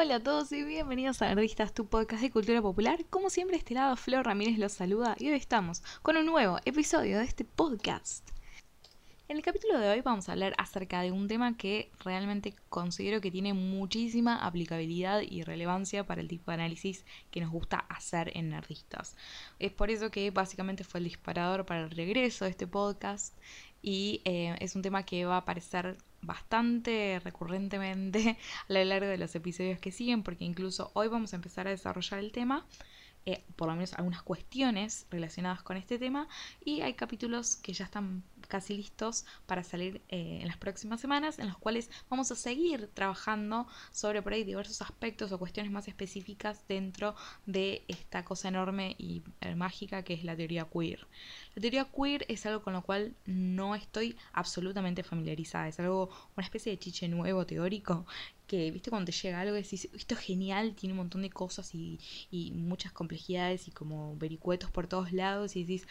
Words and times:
Hola 0.00 0.14
a 0.14 0.22
todos 0.22 0.52
y 0.52 0.62
bienvenidos 0.62 1.22
a 1.22 1.26
Nerdistas, 1.26 1.74
tu 1.74 1.88
podcast 1.88 2.22
de 2.22 2.30
cultura 2.30 2.62
popular. 2.62 3.04
Como 3.10 3.30
siempre, 3.30 3.56
este 3.56 3.74
lado 3.74 3.96
Flor 3.96 4.24
Ramírez 4.24 4.56
los 4.56 4.70
saluda 4.70 5.16
y 5.18 5.26
hoy 5.26 5.34
estamos 5.34 5.82
con 6.02 6.16
un 6.16 6.24
nuevo 6.24 6.60
episodio 6.64 7.18
de 7.18 7.24
este 7.24 7.44
podcast. 7.44 8.30
En 9.26 9.38
el 9.38 9.42
capítulo 9.42 9.76
de 9.76 9.90
hoy 9.90 10.00
vamos 10.00 10.28
a 10.28 10.32
hablar 10.32 10.54
acerca 10.56 11.02
de 11.02 11.10
un 11.10 11.26
tema 11.26 11.56
que 11.56 11.90
realmente 12.04 12.54
considero 12.68 13.20
que 13.20 13.32
tiene 13.32 13.54
muchísima 13.54 14.36
aplicabilidad 14.36 15.20
y 15.20 15.42
relevancia 15.42 16.06
para 16.06 16.20
el 16.20 16.28
tipo 16.28 16.52
de 16.52 16.54
análisis 16.54 17.04
que 17.32 17.40
nos 17.40 17.50
gusta 17.50 17.78
hacer 17.78 18.30
en 18.36 18.50
Nerdistas. 18.50 19.16
Es 19.58 19.72
por 19.72 19.90
eso 19.90 20.12
que 20.12 20.30
básicamente 20.30 20.84
fue 20.84 20.98
el 20.98 21.06
disparador 21.06 21.66
para 21.66 21.82
el 21.82 21.90
regreso 21.90 22.44
de 22.44 22.52
este 22.52 22.68
podcast 22.68 23.36
y 23.82 24.22
eh, 24.24 24.54
es 24.60 24.76
un 24.76 24.82
tema 24.82 25.04
que 25.04 25.24
va 25.24 25.34
a 25.34 25.38
aparecer 25.38 25.98
bastante 26.22 27.20
recurrentemente 27.22 28.38
a 28.68 28.72
lo 28.72 28.84
largo 28.84 29.06
de 29.06 29.18
los 29.18 29.34
episodios 29.34 29.78
que 29.78 29.92
siguen, 29.92 30.22
porque 30.22 30.44
incluso 30.44 30.90
hoy 30.94 31.08
vamos 31.08 31.32
a 31.32 31.36
empezar 31.36 31.66
a 31.66 31.70
desarrollar 31.70 32.20
el 32.20 32.32
tema, 32.32 32.66
eh, 33.26 33.44
por 33.56 33.68
lo 33.68 33.74
menos 33.74 33.94
algunas 33.94 34.22
cuestiones 34.22 35.06
relacionadas 35.10 35.62
con 35.62 35.76
este 35.76 35.98
tema, 35.98 36.28
y 36.64 36.80
hay 36.80 36.94
capítulos 36.94 37.56
que 37.56 37.72
ya 37.72 37.84
están 37.84 38.22
casi 38.48 38.74
listos 38.74 39.24
para 39.46 39.62
salir 39.62 40.02
eh, 40.08 40.38
en 40.40 40.48
las 40.48 40.56
próximas 40.56 41.00
semanas, 41.00 41.38
en 41.38 41.46
los 41.46 41.58
cuales 41.58 41.90
vamos 42.08 42.30
a 42.32 42.36
seguir 42.36 42.88
trabajando 42.94 43.66
sobre 43.92 44.22
por 44.22 44.32
ahí 44.32 44.42
diversos 44.44 44.82
aspectos 44.82 45.30
o 45.30 45.38
cuestiones 45.38 45.70
más 45.70 45.86
específicas 45.86 46.66
dentro 46.66 47.14
de 47.46 47.84
esta 47.88 48.24
cosa 48.24 48.48
enorme 48.48 48.96
y 48.98 49.22
eh, 49.40 49.54
mágica 49.54 50.02
que 50.02 50.14
es 50.14 50.24
la 50.24 50.36
teoría 50.36 50.64
queer. 50.64 51.06
La 51.54 51.60
teoría 51.60 51.84
queer 51.84 52.24
es 52.28 52.44
algo 52.46 52.62
con 52.62 52.72
lo 52.72 52.82
cual 52.82 53.14
no 53.26 53.74
estoy 53.74 54.16
absolutamente 54.32 55.02
familiarizada, 55.02 55.68
es 55.68 55.78
algo, 55.78 56.08
una 56.36 56.44
especie 56.44 56.72
de 56.72 56.78
chiche 56.78 57.08
nuevo 57.08 57.46
teórico 57.46 58.06
que, 58.46 58.70
viste, 58.70 58.90
cuando 58.90 59.10
te 59.10 59.12
llega 59.12 59.40
algo 59.40 59.54
decís, 59.54 59.88
esto 59.94 60.14
es 60.14 60.20
genial, 60.20 60.74
tiene 60.74 60.94
un 60.94 60.98
montón 60.98 61.22
de 61.22 61.30
cosas 61.30 61.74
y, 61.74 62.00
y 62.30 62.52
muchas 62.52 62.92
complejidades 62.92 63.68
y 63.68 63.72
como 63.72 64.16
vericuetos 64.16 64.70
por 64.70 64.86
todos 64.86 65.12
lados 65.12 65.54
y 65.54 65.64
decís, 65.64 65.86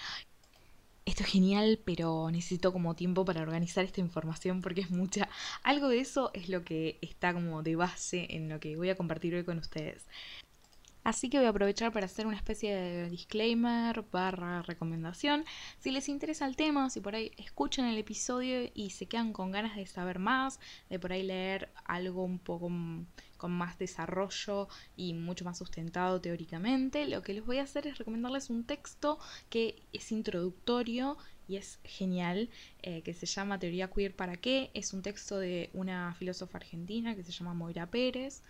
esto 1.08 1.24
es 1.24 1.30
genial, 1.30 1.80
pero 1.86 2.30
necesito 2.30 2.74
como 2.74 2.94
tiempo 2.96 3.24
para 3.24 3.42
organizar 3.42 3.86
esta 3.86 4.02
información 4.02 4.62
porque 4.62 4.82
es 4.82 4.92
mucha. 4.92 5.30
Algo 5.64 5.88
de 5.88 6.00
eso 6.00 6.32
es 6.34 6.50
lo 6.50 6.66
que 6.66 7.00
está 7.02 7.34
como 7.34 7.64
de 7.64 7.78
base 7.78 8.28
en 8.36 8.50
lo 8.50 8.60
que 8.60 8.76
voy 8.76 8.90
a 8.90 8.98
compartir 8.98 9.34
hoy 9.34 9.46
con 9.46 9.58
ustedes. 9.58 10.06
Así 11.06 11.30
que 11.30 11.38
voy 11.38 11.48
a 11.48 11.52
aprovechar 11.52 11.94
para 11.94 12.08
hacer 12.08 12.28
una 12.28 12.36
especie 12.36 12.76
de 12.76 13.10
disclaimer 13.10 14.04
barra 14.12 14.62
recomendación. 14.64 15.46
Si 15.80 15.92
les 15.92 16.10
interesa 16.10 16.46
el 16.46 16.58
tema, 16.58 16.90
si 16.90 17.00
por 17.00 17.16
ahí 17.16 17.32
escuchan 17.38 17.86
el 17.86 17.98
episodio 17.98 18.70
y 18.74 18.90
se 18.90 19.06
quedan 19.06 19.32
con 19.32 19.52
ganas 19.52 19.78
de 19.78 19.86
saber 19.86 20.20
más, 20.20 20.60
de 20.90 21.00
por 21.00 21.14
ahí 21.14 21.24
leer 21.24 21.70
algo 21.86 22.26
un 22.26 22.40
poco 22.40 22.70
con 23.38 23.52
más 23.52 23.78
desarrollo 23.78 24.68
y 24.96 25.14
mucho 25.14 25.46
más 25.46 25.58
sustentado 25.58 26.20
teóricamente, 26.22 27.08
lo 27.08 27.22
que 27.22 27.34
les 27.34 27.46
voy 27.46 27.58
a 27.60 27.64
hacer 27.64 27.88
es 27.88 27.98
recomendarles 27.98 28.50
un 28.50 28.66
texto 28.66 29.20
que 29.50 29.82
es 29.94 30.12
introductorio 30.12 31.18
y 31.48 31.56
es 31.56 31.80
genial, 31.84 32.50
eh, 32.82 33.02
que 33.04 33.14
se 33.14 33.26
llama 33.26 33.60
Teoría 33.60 33.90
Queer 33.90 34.16
para 34.16 34.36
qué. 34.36 34.70
Es 34.74 34.94
un 34.94 35.02
texto 35.02 35.40
de 35.40 35.70
una 35.74 36.14
filósofa 36.16 36.58
argentina 36.58 37.16
que 37.16 37.24
se 37.24 37.32
llama 37.32 37.54
Moira 37.54 37.90
Pérez. 37.90 38.44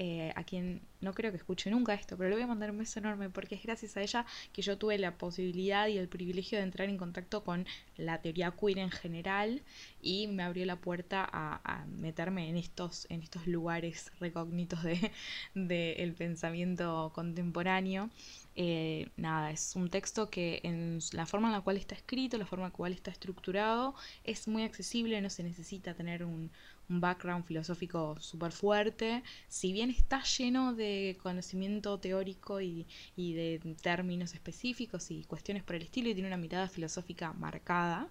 Eh, 0.00 0.32
a 0.36 0.44
quien 0.44 0.80
no 1.00 1.12
creo 1.12 1.30
que 1.30 1.36
escuche 1.36 1.70
nunca 1.70 1.94
esto, 1.94 2.16
pero 2.16 2.30
le 2.30 2.36
voy 2.36 2.42
a 2.42 2.46
mandar 2.46 2.70
un 2.70 2.78
beso 2.78 2.98
enorme 2.98 3.30
porque 3.30 3.54
es 3.54 3.62
gracias 3.62 3.96
a 3.96 4.02
ella 4.02 4.26
que 4.52 4.62
yo 4.62 4.78
tuve 4.78 4.98
la 4.98 5.16
posibilidad 5.16 5.86
y 5.88 5.98
el 5.98 6.08
privilegio 6.08 6.58
de 6.58 6.64
entrar 6.64 6.88
en 6.88 6.96
contacto 6.96 7.44
con 7.44 7.66
la 7.96 8.20
teoría 8.20 8.52
queer 8.52 8.78
en 8.78 8.90
general 8.90 9.62
y 10.02 10.26
me 10.26 10.42
abrió 10.42 10.64
la 10.66 10.76
puerta 10.76 11.28
a, 11.32 11.84
meterme 11.98 12.48
en 12.48 12.56
estos, 12.56 13.06
en 13.10 13.22
estos 13.22 13.46
lugares 13.46 14.10
recógnitos 14.20 14.82
del 14.82 15.10
de, 15.54 16.14
pensamiento 16.18 17.12
contemporáneo. 17.14 18.10
Eh, 18.56 19.08
nada, 19.16 19.52
es 19.52 19.76
un 19.76 19.88
texto 19.88 20.30
que 20.30 20.60
en 20.64 20.98
la 21.12 21.26
forma 21.26 21.48
en 21.48 21.52
la 21.52 21.60
cual 21.60 21.76
está 21.76 21.94
escrito, 21.94 22.38
la 22.38 22.46
forma 22.46 22.66
en 22.66 22.72
la 22.72 22.76
cual 22.76 22.92
está 22.92 23.10
estructurado, 23.12 23.94
es 24.24 24.48
muy 24.48 24.64
accesible, 24.64 25.20
no 25.20 25.30
se 25.30 25.44
necesita 25.44 25.94
tener 25.94 26.24
un, 26.24 26.50
un 26.88 27.00
background 27.00 27.44
filosófico 27.44 28.16
súper 28.20 28.52
fuerte, 28.52 29.22
si 29.48 29.72
bien 29.72 29.90
está 29.90 30.22
lleno 30.22 30.74
de 30.74 30.87
conocimiento 31.22 31.98
teórico 31.98 32.60
y, 32.60 32.86
y, 33.16 33.34
de 33.34 33.60
términos 33.80 34.34
específicos 34.34 35.10
y 35.10 35.24
cuestiones 35.24 35.62
por 35.62 35.76
el 35.76 35.82
estilo 35.82 36.08
y 36.08 36.14
tiene 36.14 36.28
una 36.28 36.36
mirada 36.36 36.68
filosófica 36.68 37.32
marcada, 37.32 38.08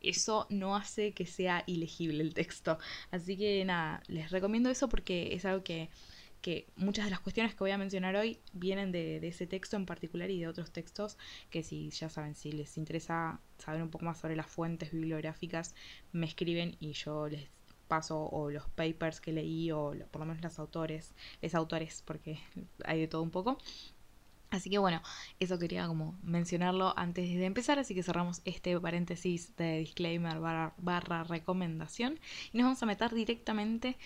eso 0.00 0.46
no 0.50 0.76
hace 0.76 1.12
que 1.12 1.26
sea 1.26 1.64
ilegible 1.66 2.22
el 2.22 2.34
texto. 2.34 2.78
Así 3.10 3.36
que 3.36 3.64
nada, 3.64 4.02
les 4.08 4.30
recomiendo 4.30 4.70
eso 4.70 4.88
porque 4.88 5.34
es 5.34 5.44
algo 5.44 5.62
que, 5.62 5.90
que 6.40 6.66
muchas 6.76 7.04
de 7.04 7.10
las 7.10 7.20
cuestiones 7.20 7.54
que 7.54 7.60
voy 7.60 7.70
a 7.70 7.78
mencionar 7.78 8.16
hoy 8.16 8.38
vienen 8.52 8.92
de, 8.92 9.20
de, 9.20 9.28
ese 9.28 9.46
texto 9.46 9.76
en 9.76 9.86
particular 9.86 10.30
y 10.30 10.40
de 10.40 10.48
otros 10.48 10.70
textos 10.72 11.18
que 11.50 11.62
si 11.62 11.90
ya 11.90 12.08
saben, 12.08 12.34
si 12.34 12.52
les 12.52 12.76
interesa 12.78 13.40
saber 13.58 13.82
un 13.82 13.90
poco 13.90 14.04
más 14.04 14.18
sobre 14.18 14.36
las 14.36 14.46
fuentes 14.46 14.92
bibliográficas, 14.92 15.74
me 16.12 16.26
escriben 16.26 16.76
y 16.80 16.92
yo 16.92 17.28
les 17.28 17.48
paso 17.90 18.16
o 18.38 18.50
los 18.50 18.66
papers 18.70 19.20
que 19.20 19.32
leí 19.32 19.70
o 19.72 19.92
por 20.10 20.20
lo 20.20 20.26
menos 20.26 20.42
los 20.42 20.58
autores, 20.58 21.14
los 21.42 21.54
autores, 21.54 22.02
porque 22.06 22.38
hay 22.84 23.00
de 23.00 23.08
todo 23.08 23.22
un 23.22 23.30
poco. 23.30 23.58
Así 24.50 24.68
que 24.68 24.78
bueno, 24.78 25.00
eso 25.38 25.58
quería 25.58 25.86
como 25.86 26.18
mencionarlo 26.22 26.92
antes 26.96 27.24
de 27.28 27.44
empezar, 27.44 27.78
así 27.78 27.94
que 27.94 28.02
cerramos 28.02 28.42
este 28.44 28.78
paréntesis 28.80 29.54
de 29.56 29.78
disclaimer 29.78 30.38
barra, 30.40 31.24
recomendación 31.24 32.18
y 32.52 32.58
nos 32.58 32.64
vamos 32.64 32.82
a 32.82 32.86
meter 32.86 33.14
directamente 33.14 33.96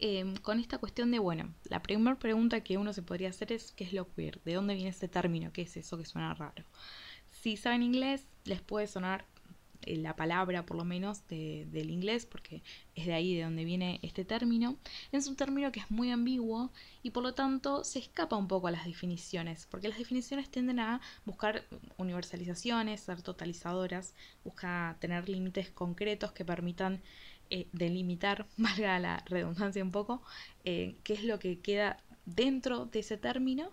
em, 0.00 0.34
con 0.36 0.58
esta 0.58 0.78
cuestión 0.78 1.12
de, 1.12 1.20
bueno, 1.20 1.54
la 1.64 1.82
primera 1.82 2.18
pregunta 2.18 2.64
que 2.64 2.78
uno 2.78 2.92
se 2.92 3.02
podría 3.02 3.28
hacer 3.30 3.52
es, 3.52 3.72
¿qué 3.72 3.84
es 3.84 3.92
lo 3.92 4.12
queer? 4.12 4.40
¿De 4.44 4.54
dónde 4.54 4.74
viene 4.74 4.90
este 4.90 5.08
término? 5.08 5.52
¿Qué 5.52 5.62
es 5.62 5.76
eso 5.76 5.96
que 5.98 6.04
suena 6.04 6.34
raro? 6.34 6.64
Si 7.30 7.56
saben 7.56 7.82
inglés, 7.84 8.26
les 8.44 8.60
puede 8.60 8.88
sonar 8.88 9.24
la 9.86 10.16
palabra 10.16 10.64
por 10.66 10.76
lo 10.76 10.84
menos 10.84 11.26
del 11.28 11.90
inglés, 11.90 12.26
porque 12.26 12.62
es 12.94 13.06
de 13.06 13.14
ahí 13.14 13.36
de 13.36 13.42
donde 13.44 13.64
viene 13.64 13.98
este 14.02 14.24
término, 14.24 14.76
es 15.12 15.26
un 15.26 15.36
término 15.36 15.72
que 15.72 15.80
es 15.80 15.90
muy 15.90 16.10
ambiguo 16.10 16.70
y 17.02 17.10
por 17.10 17.22
lo 17.22 17.34
tanto 17.34 17.84
se 17.84 17.98
escapa 17.98 18.36
un 18.36 18.48
poco 18.48 18.68
a 18.68 18.70
las 18.70 18.84
definiciones, 18.84 19.66
porque 19.70 19.88
las 19.88 19.98
definiciones 19.98 20.50
tienden 20.50 20.80
a 20.80 21.00
buscar 21.24 21.64
universalizaciones, 21.96 23.00
ser 23.00 23.22
totalizadoras, 23.22 24.14
busca 24.44 24.96
tener 25.00 25.28
límites 25.28 25.70
concretos 25.70 26.32
que 26.32 26.44
permitan 26.44 27.02
eh, 27.50 27.68
delimitar, 27.72 28.46
valga 28.56 28.98
la 28.98 29.22
redundancia 29.26 29.82
un 29.82 29.90
poco, 29.90 30.22
eh, 30.64 30.96
qué 31.04 31.14
es 31.14 31.24
lo 31.24 31.38
que 31.38 31.60
queda 31.60 31.98
dentro 32.24 32.86
de 32.86 33.00
ese 33.00 33.16
término 33.16 33.70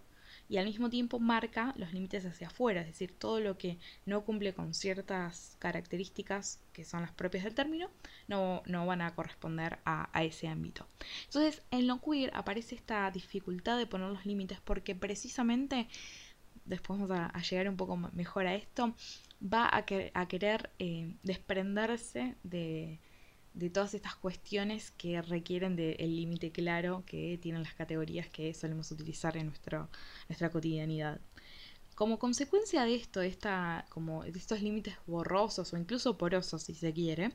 y 0.49 0.57
al 0.57 0.65
mismo 0.65 0.89
tiempo 0.89 1.19
marca 1.19 1.73
los 1.77 1.93
límites 1.93 2.25
hacia 2.25 2.47
afuera, 2.47 2.81
es 2.81 2.87
decir, 2.87 3.13
todo 3.17 3.39
lo 3.39 3.57
que 3.57 3.77
no 4.05 4.25
cumple 4.25 4.53
con 4.55 4.73
ciertas 4.73 5.55
características 5.59 6.59
que 6.73 6.83
son 6.83 7.01
las 7.01 7.11
propias 7.11 7.43
del 7.43 7.53
término, 7.53 7.89
no, 8.27 8.63
no 8.65 8.87
van 8.87 9.01
a 9.01 9.13
corresponder 9.13 9.77
a, 9.85 10.09
ese 10.23 10.47
ámbito. 10.47 10.87
Entonces, 11.25 11.61
en 11.69 11.85
lo 11.87 12.01
queer 12.01 12.31
aparece 12.33 12.73
esta 12.73 13.09
dificultad 13.11 13.77
de 13.77 13.85
poner 13.85 14.09
los 14.09 14.25
límites 14.25 14.59
porque 14.59 14.95
precisamente, 14.95 15.87
después 16.65 16.99
vamos 16.99 17.15
a, 17.15 17.39
llegar 17.41 17.69
un 17.69 17.77
poco 17.77 17.95
mejor 17.95 18.47
a 18.47 18.55
esto, 18.55 18.95
va 19.41 19.65
a, 19.67 19.85
a 20.13 20.27
querer 20.27 20.71
eh, 20.79 21.13
desprenderse 21.21 22.35
de, 22.41 22.99
de 23.59 23.69
todas 23.69 23.93
estas 23.93 24.15
cuestiones 24.15 24.91
que 24.91 25.21
requieren 25.21 25.75
del 25.75 26.15
límite 26.15 26.51
claro 26.51 27.03
que 27.05 27.37
tienen 27.41 27.61
las 27.61 27.73
categorías 27.73 28.29
que 28.29 28.53
solemos 28.53 28.89
utilizar 28.91 29.35
en 29.37 29.47
nuestra 29.47 29.89
cotidianidad. 30.51 31.19
Como 31.93 32.17
consecuencia 32.17 32.85
de 32.85 32.95
esto, 32.95 33.21
esta, 33.21 33.85
como 33.89 34.23
de 34.23 34.39
estos 34.39 34.61
límites 34.61 34.95
borrosos 35.05 35.73
o 35.73 35.77
incluso 35.77 36.17
porosos, 36.17 36.63
si 36.63 36.73
se 36.73 36.93
quiere, 36.93 37.33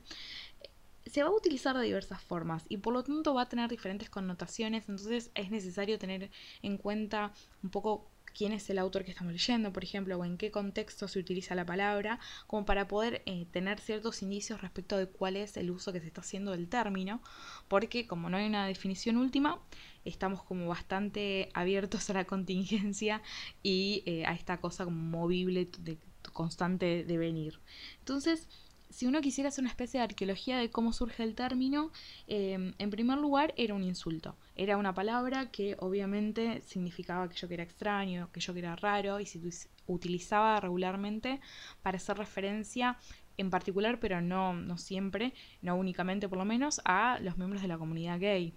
se 1.05 1.21
va 1.21 1.29
a 1.29 1.31
utilizar 1.31 1.77
de 1.77 1.83
diversas 1.83 2.21
formas 2.23 2.65
y 2.67 2.77
por 2.77 2.93
lo 2.93 3.03
tanto 3.03 3.35
va 3.35 3.43
a 3.43 3.49
tener 3.49 3.69
diferentes 3.69 4.09
connotaciones, 4.09 4.89
entonces 4.89 5.29
es 5.35 5.51
necesario 5.51 5.99
tener 5.99 6.31
en 6.63 6.77
cuenta 6.77 7.31
un 7.61 7.69
poco 7.69 8.09
quién 8.35 8.51
es 8.51 8.69
el 8.69 8.77
autor 8.77 9.05
que 9.05 9.11
estamos 9.11 9.33
leyendo, 9.33 9.71
por 9.71 9.83
ejemplo, 9.83 10.17
o 10.17 10.25
en 10.25 10.37
qué 10.37 10.51
contexto 10.51 11.07
se 11.07 11.19
utiliza 11.19 11.55
la 11.55 11.65
palabra, 11.65 12.19
como 12.47 12.65
para 12.65 12.87
poder 12.87 13.23
eh, 13.25 13.47
tener 13.51 13.79
ciertos 13.79 14.21
indicios 14.21 14.61
respecto 14.61 14.97
de 14.97 15.07
cuál 15.07 15.37
es 15.37 15.57
el 15.57 15.71
uso 15.71 15.93
que 15.93 16.01
se 16.01 16.07
está 16.07 16.21
haciendo 16.21 16.51
del 16.51 16.67
término, 16.67 17.21
porque 17.67 18.05
como 18.07 18.29
no 18.29 18.37
hay 18.37 18.45
una 18.45 18.67
definición 18.67 19.17
última, 19.17 19.59
estamos 20.03 20.43
como 20.43 20.67
bastante 20.67 21.49
abiertos 21.53 22.09
a 22.09 22.13
la 22.13 22.25
contingencia 22.33 23.21
y 23.63 24.03
eh, 24.05 24.25
a 24.25 24.33
esta 24.33 24.59
cosa 24.59 24.83
como 24.85 25.01
movible 25.01 25.69
de 25.79 25.97
constante 26.33 27.05
de 27.05 27.17
venir. 27.17 27.59
Entonces, 27.99 28.47
si 28.95 29.07
uno 29.07 29.19
quisiera 29.19 29.49
hacer 29.49 29.61
una 29.61 29.71
especie 29.71 29.99
de 29.99 30.05
arqueología 30.05 30.57
de 30.57 30.71
cómo 30.71 30.93
surge 30.93 31.21
el 31.21 31.35
término, 31.35 31.91
em, 32.27 32.73
en 32.77 32.89
primer 32.89 33.17
lugar 33.17 33.53
era 33.57 33.73
un 33.73 33.83
insulto. 33.83 34.37
Era 34.55 34.77
una 34.77 34.93
palabra 34.93 35.51
que 35.51 35.75
obviamente 35.79 36.61
significaba 36.61 37.27
que 37.27 37.35
yo 37.35 37.49
que 37.49 37.55
era 37.55 37.63
extraño, 37.63 38.29
que 38.31 38.39
yo 38.39 38.53
que 38.53 38.59
era 38.59 38.77
raro, 38.77 39.19
y 39.19 39.25
se 39.25 39.41
utilizaba 39.87 40.61
regularmente 40.61 41.41
para 41.83 41.97
hacer 41.97 42.17
referencia 42.17 42.97
en 43.35 43.49
particular, 43.49 43.99
pero 43.99 44.21
no, 44.21 44.53
no 44.53 44.77
siempre, 44.77 45.33
no 45.61 45.75
únicamente 45.75 46.29
por 46.29 46.37
lo 46.37 46.45
menos, 46.45 46.79
a 46.85 47.19
los 47.19 47.37
miembros 47.37 47.61
de 47.61 47.67
la 47.67 47.77
comunidad 47.77 48.17
gay. 48.17 48.53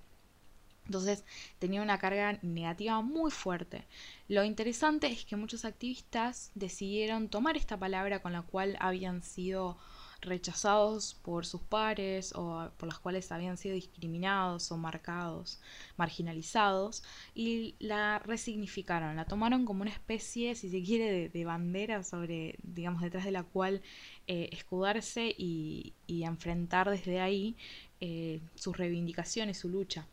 Entonces 0.86 1.24
tenía 1.58 1.82
una 1.82 1.98
carga 1.98 2.38
negativa 2.42 3.02
muy 3.02 3.32
fuerte. 3.32 3.88
Lo 4.28 4.44
interesante 4.44 5.08
es 5.08 5.24
que 5.24 5.34
muchos 5.34 5.64
activistas 5.64 6.52
decidieron 6.54 7.28
tomar 7.28 7.56
esta 7.56 7.76
palabra 7.76 8.22
con 8.22 8.32
la 8.32 8.42
cual 8.42 8.76
habían 8.78 9.24
sido 9.24 9.78
rechazados 10.20 11.14
por 11.14 11.46
sus 11.46 11.60
pares 11.60 12.32
o 12.34 12.70
por 12.76 12.88
las 12.88 12.98
cuales 12.98 13.30
habían 13.30 13.56
sido 13.56 13.74
discriminados 13.74 14.72
o 14.72 14.76
marcados, 14.76 15.60
marginalizados, 15.96 17.02
y 17.34 17.76
la 17.78 18.18
resignificaron, 18.18 19.16
la 19.16 19.26
tomaron 19.26 19.64
como 19.64 19.82
una 19.82 19.92
especie, 19.92 20.54
si 20.54 20.70
se 20.70 20.82
quiere, 20.82 21.28
de, 21.28 21.44
bandera 21.44 22.02
sobre, 22.02 22.56
digamos, 22.62 23.02
detrás 23.02 23.24
de 23.24 23.30
la 23.30 23.44
cual 23.44 23.80
eh, 24.26 24.48
escudarse 24.52 25.34
y, 25.36 25.94
enfrentar 26.08 26.90
desde 26.90 27.20
ahí 27.20 27.56
eh, 28.00 28.40
sus 28.54 28.76
reivindicaciones, 28.76 29.58
su 29.58 29.68
lucha. 29.68 30.06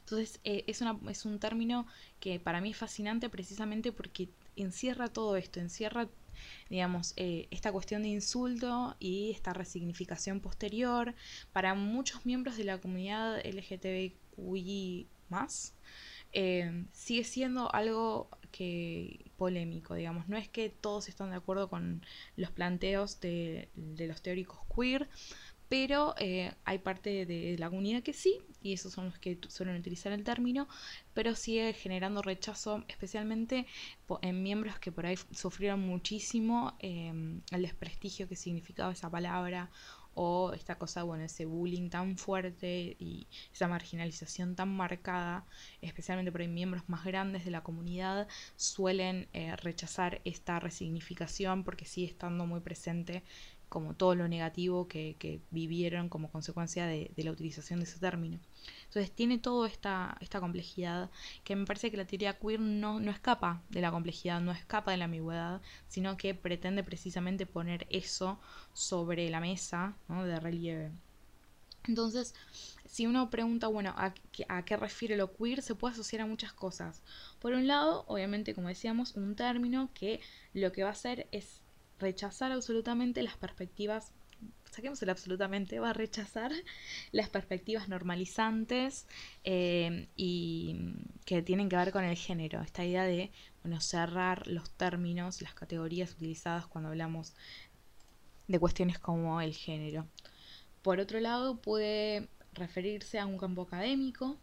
Entonces 0.00 0.40
eh, 0.44 0.64
es, 0.66 0.80
una, 0.80 0.98
es 1.08 1.24
un 1.24 1.38
término 1.38 1.86
que 2.18 2.40
para 2.40 2.60
mí 2.60 2.70
es 2.70 2.76
fascinante 2.76 3.28
precisamente 3.28 3.92
porque 3.92 4.28
encierra 4.56 5.08
todo 5.08 5.36
esto, 5.36 5.60
encierra 5.60 6.08
digamos, 6.68 7.14
eh, 7.16 7.48
esta 7.50 7.72
cuestión 7.72 8.02
de 8.02 8.08
insulto 8.08 8.96
y 8.98 9.30
esta 9.30 9.52
resignificación 9.52 10.40
posterior 10.40 11.14
para 11.52 11.74
muchos 11.74 12.26
miembros 12.26 12.56
de 12.56 12.64
la 12.64 12.78
comunidad 12.78 13.40
LGTBQI 13.44 15.08
eh, 16.32 16.84
sigue 16.92 17.24
siendo 17.24 17.72
algo 17.74 18.28
que 18.52 19.30
polémico, 19.36 19.94
digamos, 19.94 20.28
no 20.28 20.36
es 20.36 20.48
que 20.48 20.68
todos 20.68 21.08
están 21.08 21.30
de 21.30 21.36
acuerdo 21.36 21.68
con 21.68 22.04
los 22.36 22.50
planteos 22.50 23.20
de, 23.20 23.68
de 23.74 24.06
los 24.06 24.22
teóricos 24.22 24.58
queer, 24.74 25.08
pero 25.68 26.14
eh, 26.18 26.52
hay 26.64 26.78
parte 26.78 27.26
de 27.26 27.56
la 27.58 27.68
comunidad 27.68 28.02
que 28.02 28.12
sí, 28.12 28.40
y 28.62 28.72
esos 28.72 28.92
son 28.92 29.06
los 29.06 29.18
que 29.18 29.38
suelen 29.48 29.76
utilizar 29.76 30.12
el 30.12 30.24
término, 30.24 30.68
pero 31.14 31.34
sigue 31.34 31.72
generando 31.72 32.22
rechazo, 32.22 32.84
especialmente 32.88 33.66
en 34.22 34.42
miembros 34.42 34.78
que 34.78 34.92
por 34.92 35.06
ahí 35.06 35.16
sufrieron 35.32 35.80
muchísimo 35.80 36.74
em, 36.78 37.42
el 37.50 37.62
desprestigio 37.62 38.28
que 38.28 38.36
significaba 38.36 38.92
esa 38.92 39.10
palabra 39.10 39.70
o 40.14 40.52
esta 40.52 40.76
cosa, 40.76 41.02
bueno, 41.02 41.24
ese 41.24 41.46
bullying 41.46 41.88
tan 41.88 42.18
fuerte 42.18 42.96
y 42.98 43.26
esa 43.52 43.68
marginalización 43.68 44.56
tan 44.56 44.68
marcada, 44.68 45.46
especialmente 45.80 46.32
por 46.32 46.40
ahí 46.40 46.48
miembros 46.48 46.88
más 46.88 47.04
grandes 47.04 47.44
de 47.44 47.50
la 47.50 47.62
comunidad, 47.62 48.28
suelen 48.56 49.28
eh, 49.32 49.54
rechazar 49.56 50.20
esta 50.24 50.58
resignificación 50.60 51.64
porque 51.64 51.84
sigue 51.84 52.08
estando 52.08 52.44
muy 52.46 52.60
presente 52.60 53.22
como 53.70 53.94
todo 53.94 54.16
lo 54.16 54.28
negativo 54.28 54.88
que, 54.88 55.40
vivieron 55.50 56.08
como 56.08 56.30
consecuencia 56.30 56.86
de, 56.86 57.10
la 57.16 57.30
utilización 57.30 57.78
de 57.78 57.84
ese 57.84 58.00
término. 58.00 58.38
Entonces 58.86 59.12
tiene 59.12 59.38
toda 59.38 59.68
esta, 59.68 60.18
complejidad 60.40 61.08
que 61.44 61.54
me 61.56 61.64
parece 61.64 61.90
que 61.90 61.96
la 61.96 62.04
teoría 62.04 62.38
queer 62.38 62.60
no, 62.60 62.98
no 62.98 63.10
escapa 63.12 63.62
de 63.70 63.80
la 63.80 63.92
complejidad, 63.92 64.40
no 64.40 64.50
escapa 64.50 64.90
de 64.90 64.96
la 64.96 65.04
ambigüedad, 65.04 65.62
sino 65.88 66.16
que 66.16 66.34
pretende 66.34 66.82
precisamente 66.82 67.46
poner 67.46 67.86
eso 67.90 68.40
sobre 68.72 69.30
la 69.30 69.40
mesa 69.40 69.96
de 70.08 70.40
relieve. 70.40 70.90
Entonces, 71.86 72.34
si 72.84 73.06
uno 73.06 73.30
pregunta, 73.30 73.68
bueno, 73.68 73.94
¿a, 73.96 74.12
¿a, 74.48 74.64
qué 74.64 74.76
refiere 74.76 75.16
lo 75.16 75.32
queer? 75.32 75.62
Se 75.62 75.76
puede 75.76 75.94
asociar 75.94 76.22
a 76.22 76.26
muchas 76.26 76.52
cosas. 76.52 77.02
Por 77.38 77.52
un 77.52 77.68
lado, 77.68 78.04
obviamente, 78.08 78.52
como 78.52 78.68
decíamos, 78.68 79.14
un 79.14 79.36
término 79.36 79.90
que 79.94 80.20
lo 80.54 80.72
que 80.72 80.82
va 80.82 80.90
a 80.90 80.92
hacer 80.92 81.28
es 81.30 81.62
rechazar 82.00 82.52
absolutamente 82.52 83.22
las 83.22 83.36
perspectivas, 83.36 84.12
saquemos 84.70 85.02
el 85.02 85.10
absolutamente, 85.10 85.78
va 85.78 85.90
a 85.90 85.92
rechazar 85.92 86.52
las 87.12 87.28
perspectivas 87.28 87.88
normalizantes 87.88 89.06
eh, 89.44 90.08
y 90.16 90.94
que 91.24 91.42
tienen 91.42 91.68
que 91.68 91.76
ver 91.76 91.92
con 91.92 92.04
el 92.04 92.16
género, 92.16 92.60
esta 92.62 92.84
idea 92.84 93.04
de 93.04 93.30
bueno, 93.62 93.80
cerrar 93.80 94.46
los 94.46 94.70
términos, 94.70 95.42
las 95.42 95.54
categorías 95.54 96.12
utilizadas 96.12 96.66
cuando 96.66 96.88
hablamos 96.88 97.34
de 98.48 98.58
cuestiones 98.58 98.98
como 98.98 99.40
el 99.40 99.54
género. 99.54 100.06
Por 100.82 100.98
otro 100.98 101.20
lado, 101.20 101.60
puede 101.60 102.28
referirse 102.54 103.18
a 103.18 103.26
un 103.26 103.38
campo 103.38 103.62
académico, 103.62 104.38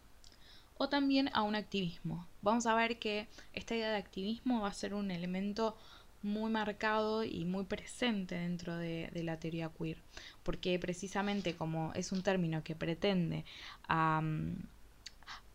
o 0.78 0.88
también 0.88 1.28
a 1.34 1.42
un 1.42 1.56
activismo. 1.56 2.26
Vamos 2.40 2.66
a 2.66 2.74
ver 2.74 2.98
que 2.98 3.28
esta 3.52 3.74
idea 3.74 3.90
de 3.90 3.98
activismo 3.98 4.60
va 4.62 4.68
a 4.68 4.72
ser 4.72 4.94
un 4.94 5.10
elemento 5.10 5.76
muy 6.22 6.50
marcado 6.50 7.24
y 7.24 7.44
muy 7.44 7.64
presente 7.64 8.34
dentro 8.34 8.76
de, 8.76 9.10
la 9.14 9.38
teoría 9.38 9.70
queer, 9.70 9.98
porque 10.42 10.78
precisamente 10.78 11.54
como 11.54 11.92
es 11.94 12.12
un 12.12 12.22
término 12.22 12.62
que 12.62 12.74
pretende 12.74 13.44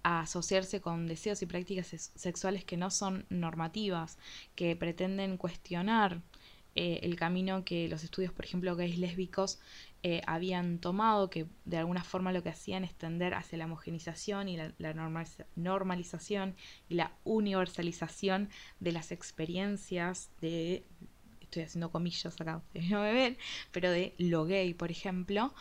asociarse 0.03 0.81
con 0.81 1.07
deseos 1.07 1.41
y 1.41 1.45
prácticas 1.45 1.87
sexuales 2.15 2.65
que 2.65 2.77
no 2.77 2.89
son 2.89 3.25
normativas, 3.29 4.17
que 4.55 4.75
pretenden 4.75 5.37
cuestionar 5.37 6.21
eh, 6.75 7.01
el 7.03 7.15
camino 7.15 7.63
que 7.63 7.87
los 7.87 8.03
estudios, 8.03 8.33
por 8.33 8.45
ejemplo, 8.45 8.75
gays 8.75 8.97
lésbicos 8.97 9.59
eh, 10.05 10.21
habían 10.27 10.79
tomado, 10.79 11.29
que 11.29 11.47
de 11.63 11.77
alguna 11.77 12.03
forma 12.03 12.33
lo 12.33 12.43
que 12.43 12.49
hacían 12.49 12.83
es 12.83 12.93
tender 12.93 13.33
hacia 13.33 13.57
la 13.57 13.65
homogenización 13.65 14.49
y 14.49 14.57
la, 14.57 14.73
normalización 15.55 16.55
y 16.89 16.95
la 16.95 17.13
universalización 17.23 18.49
de 18.81 18.91
las 18.91 19.13
experiencias 19.13 20.29
de 20.41 20.85
estoy 21.39 21.63
haciendo 21.63 21.89
comillas 21.91 22.41
acá, 22.41 22.57
ustedes 22.57 22.89
no 22.89 23.01
me 23.01 23.13
ven, 23.13 23.37
pero 23.71 23.91
de 23.91 24.13
lo 24.17 24.45
gay, 24.45 24.73
por 24.73 24.91
ejemplo, 24.91 25.53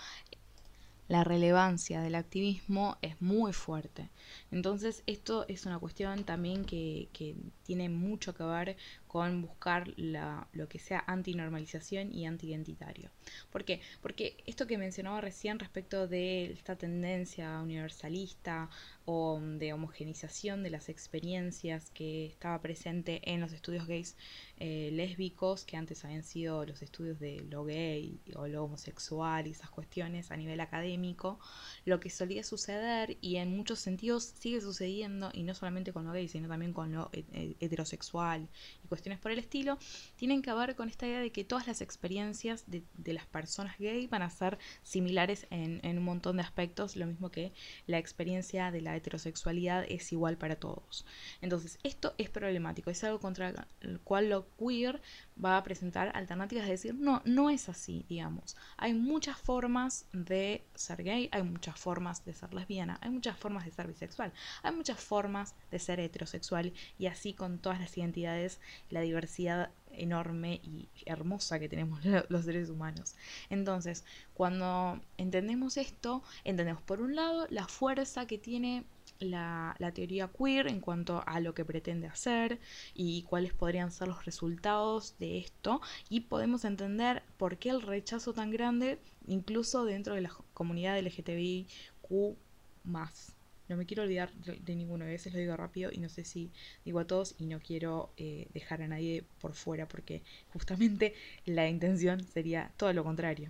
la 1.08 1.24
relevancia 1.24 2.00
del 2.00 2.14
activismo 2.14 2.96
es 3.02 3.20
muy 3.20 3.52
fuerte. 3.52 4.08
Entonces, 4.50 5.02
esto 5.06 5.44
es 5.48 5.66
una 5.66 5.78
cuestión 5.78 6.24
también 6.24 6.64
que, 6.64 7.08
que 7.12 7.36
tiene 7.64 7.88
mucho 7.88 8.34
que 8.34 8.44
ver 8.44 8.76
con 9.06 9.42
buscar 9.42 9.92
la, 9.96 10.48
lo 10.52 10.68
que 10.68 10.78
sea 10.78 11.04
antinormalización 11.06 12.14
y 12.14 12.26
anti-identitario. 12.26 13.10
¿Por 13.50 13.64
qué? 13.64 13.82
Porque 14.00 14.36
esto 14.46 14.66
que 14.66 14.78
mencionaba 14.78 15.20
recién 15.20 15.58
respecto 15.58 16.08
de 16.08 16.50
esta 16.52 16.76
tendencia 16.76 17.60
universalista 17.60 18.70
o 19.04 19.40
de 19.40 19.72
homogenización 19.72 20.62
de 20.62 20.70
las 20.70 20.88
experiencias 20.88 21.90
que 21.90 22.26
estaba 22.26 22.60
presente 22.60 23.20
en 23.24 23.40
los 23.40 23.52
estudios 23.52 23.86
gays 23.86 24.16
eh, 24.58 24.90
lésbicos, 24.92 25.64
que 25.64 25.76
antes 25.76 26.04
habían 26.04 26.22
sido 26.22 26.64
los 26.64 26.82
estudios 26.82 27.18
de 27.18 27.44
lo 27.50 27.64
gay 27.64 28.20
o 28.36 28.46
lo 28.46 28.64
homosexual 28.64 29.46
y 29.46 29.50
esas 29.50 29.70
cuestiones 29.70 30.30
a 30.30 30.36
nivel 30.36 30.60
académico, 30.60 31.40
lo 31.84 31.98
que 31.98 32.10
solía 32.10 32.44
suceder 32.44 33.16
y 33.20 33.36
en 33.36 33.56
muchos 33.56 33.80
sentidos 33.80 34.24
sigue 34.38 34.60
sucediendo, 34.60 35.30
y 35.32 35.42
no 35.42 35.54
solamente 35.54 35.92
con 35.92 36.04
lo 36.04 36.12
gay, 36.12 36.28
sino 36.28 36.48
también 36.48 36.72
con 36.72 36.92
lo 36.92 37.10
heterosexual 37.12 38.48
y 38.84 38.88
cuestiones 38.88 39.18
por 39.18 39.32
el 39.32 39.38
estilo, 39.38 39.78
tienen 40.16 40.42
que 40.42 40.52
ver 40.52 40.76
con 40.76 40.88
esta 40.88 41.06
idea 41.06 41.20
de 41.20 41.32
que 41.32 41.44
todas 41.44 41.66
las 41.66 41.80
experiencias 41.80 42.64
de, 42.66 42.82
las 43.12 43.26
personas 43.26 43.78
gay 43.78 44.06
van 44.06 44.22
a 44.22 44.30
ser 44.30 44.58
similares 44.82 45.46
en, 45.50 45.80
en 45.82 45.98
un 45.98 46.04
montón 46.04 46.36
de 46.36 46.42
aspectos, 46.42 46.96
lo 46.96 47.06
mismo 47.06 47.30
que 47.30 47.52
la 47.86 47.98
experiencia 47.98 48.70
de 48.70 48.80
la 48.80 48.91
heterosexualidad 48.96 49.84
es 49.88 50.12
igual 50.12 50.36
para 50.36 50.56
todos. 50.56 51.04
Entonces, 51.40 51.78
esto 51.82 52.14
es 52.18 52.30
problemático, 52.30 52.90
es 52.90 53.02
algo 53.04 53.20
contra 53.20 53.66
el 53.80 54.00
cual 54.00 54.30
lo 54.30 54.46
queer 54.56 55.00
va 55.42 55.56
a 55.56 55.62
presentar 55.62 56.12
alternativas 56.14 56.64
de 56.66 56.72
decir, 56.72 56.94
no, 56.94 57.22
no 57.24 57.50
es 57.50 57.68
así, 57.68 58.04
digamos. 58.08 58.56
Hay 58.76 58.94
muchas 58.94 59.36
formas 59.38 60.06
de 60.12 60.62
ser 60.74 61.02
gay, 61.02 61.28
hay 61.32 61.42
muchas 61.42 61.78
formas 61.78 62.24
de 62.24 62.32
ser 62.32 62.54
lesbiana, 62.54 62.98
hay 63.00 63.10
muchas 63.10 63.36
formas 63.36 63.64
de 63.64 63.72
ser 63.72 63.86
bisexual, 63.86 64.32
hay 64.62 64.74
muchas 64.74 65.00
formas 65.00 65.54
de 65.70 65.78
ser 65.78 66.00
heterosexual 66.00 66.72
y 66.98 67.06
así 67.06 67.32
con 67.32 67.58
todas 67.58 67.80
las 67.80 67.96
identidades, 67.96 68.60
la 68.90 69.00
diversidad 69.00 69.70
enorme 69.96 70.60
y 70.62 70.88
hermosa 71.06 71.58
que 71.58 71.68
tenemos 71.68 72.00
los 72.28 72.44
seres 72.44 72.70
humanos. 72.70 73.14
Entonces, 73.50 74.04
cuando 74.34 75.00
entendemos 75.18 75.76
esto, 75.76 76.22
entendemos 76.44 76.82
por 76.82 77.00
un 77.00 77.16
lado 77.16 77.46
la 77.50 77.66
fuerza 77.66 78.26
que 78.26 78.38
tiene 78.38 78.84
la, 79.20 79.92
teoría 79.94 80.28
queer 80.28 80.68
en 80.68 80.80
cuanto 80.80 81.22
a 81.26 81.40
lo 81.40 81.54
que 81.54 81.64
pretende 81.64 82.06
hacer 82.06 82.60
y 82.94 83.22
cuáles 83.24 83.52
podrían 83.52 83.90
ser 83.90 84.08
los 84.08 84.24
resultados 84.24 85.16
de 85.18 85.38
esto 85.38 85.80
y 86.08 86.20
podemos 86.20 86.64
entender 86.64 87.22
por 87.36 87.58
qué 87.58 87.70
el 87.70 87.82
rechazo 87.82 88.32
tan 88.32 88.50
grande 88.50 88.98
incluso 89.26 89.84
dentro 89.84 90.14
de 90.14 90.22
la 90.22 90.30
comunidad 90.54 90.98
LGTBIQ 91.00 92.36
más. 92.84 93.34
No 93.72 93.78
me 93.78 93.86
quiero 93.86 94.02
olvidar 94.02 94.30
de 94.34 94.76
ninguno, 94.76 95.06
a 95.06 95.08
veces 95.08 95.32
lo 95.32 95.38
digo 95.38 95.56
rápido 95.56 95.90
y 95.90 95.96
no 95.96 96.10
sé 96.10 96.24
si 96.26 96.50
digo 96.84 97.00
a 97.00 97.06
todos 97.06 97.34
y 97.38 97.46
no 97.46 97.58
quiero 97.58 98.12
eh, 98.18 98.48
dejar 98.52 98.82
a 98.82 98.86
nadie 98.86 99.24
por 99.40 99.54
fuera 99.54 99.88
porque 99.88 100.22
justamente 100.52 101.14
la 101.46 101.66
intención 101.70 102.22
sería 102.22 102.70
todo 102.76 102.92
lo 102.92 103.02
contrario. 103.02 103.48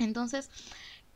Entonces, 0.00 0.50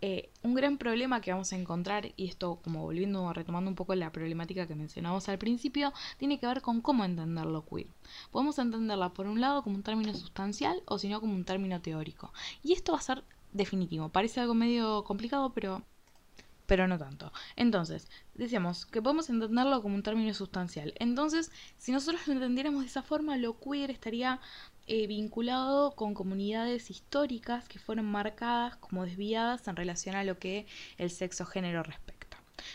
eh, 0.00 0.31
un 0.43 0.55
gran 0.55 0.79
problema 0.79 1.21
que 1.21 1.33
vamos 1.33 1.52
a 1.52 1.57
encontrar, 1.57 2.12
y 2.17 2.29
esto 2.29 2.61
como 2.62 2.83
volviendo, 2.83 3.33
retomando 3.33 3.69
un 3.69 3.75
poco 3.75 3.97
la 3.97 4.12
problemática 4.12 4.69
que 4.69 4.76
mencionamos 4.76 5.29
al 5.29 5.38
principio, 5.38 5.93
tiene 6.17 6.38
que 6.38 6.47
ver 6.47 6.62
con 6.62 6.81
cómo 6.81 7.05
entender 7.05 7.47
lo 7.47 7.67
queer. 7.67 7.88
Podemos 8.31 8.57
entenderla 8.61 9.12
por 9.14 9.26
un 9.26 9.41
lado 9.41 9.64
como 9.64 9.75
un 9.75 9.83
término 9.83 10.14
sustancial 10.14 10.81
o 10.87 10.97
si 10.97 11.09
no 11.09 11.21
como 11.21 11.35
un 11.35 11.45
término 11.45 11.81
teórico. 11.83 12.33
Y 12.62 12.73
esto 12.73 12.93
va 12.93 12.99
a 12.99 13.02
ser 13.02 13.25
definitivo. 13.52 14.11
Parece 14.11 14.38
algo 14.38 14.55
medio 14.55 15.02
complicado, 15.02 15.52
pero 15.52 15.83
pero 16.73 16.88
no 16.88 16.97
tanto. 16.97 17.31
Entonces, 17.55 18.09
decíamos 18.33 18.87
que 18.87 19.02
podemos 19.02 19.29
entenderlo 19.29 19.83
como 19.83 19.95
un 19.95 20.02
término 20.02 20.33
sustancial. 20.33 20.95
Entonces, 20.99 21.52
si 21.76 21.93
nosotros 21.93 22.26
lo 22.26 22.33
entendiéramos 22.33 22.81
de 22.81 22.87
esa 22.87 23.02
forma, 23.02 23.37
lo 23.37 23.61
queer 23.61 23.91
estaría 23.91 24.41
eh, 24.87 25.07
vinculado 25.07 25.95
con 25.95 26.14
comunidades 26.14 26.88
históricas 26.88 27.69
que 27.69 27.79
fueron 27.79 28.07
marcadas 28.07 28.76
como 28.76 29.05
desviadas 29.05 29.69
en 29.69 29.76
relación 29.76 30.17
a 30.17 30.25
lo 30.25 30.38
que 30.38 30.67
el 30.97 31.11
sexo 31.11 31.45
género 31.45 31.83
respecta. 31.83 32.12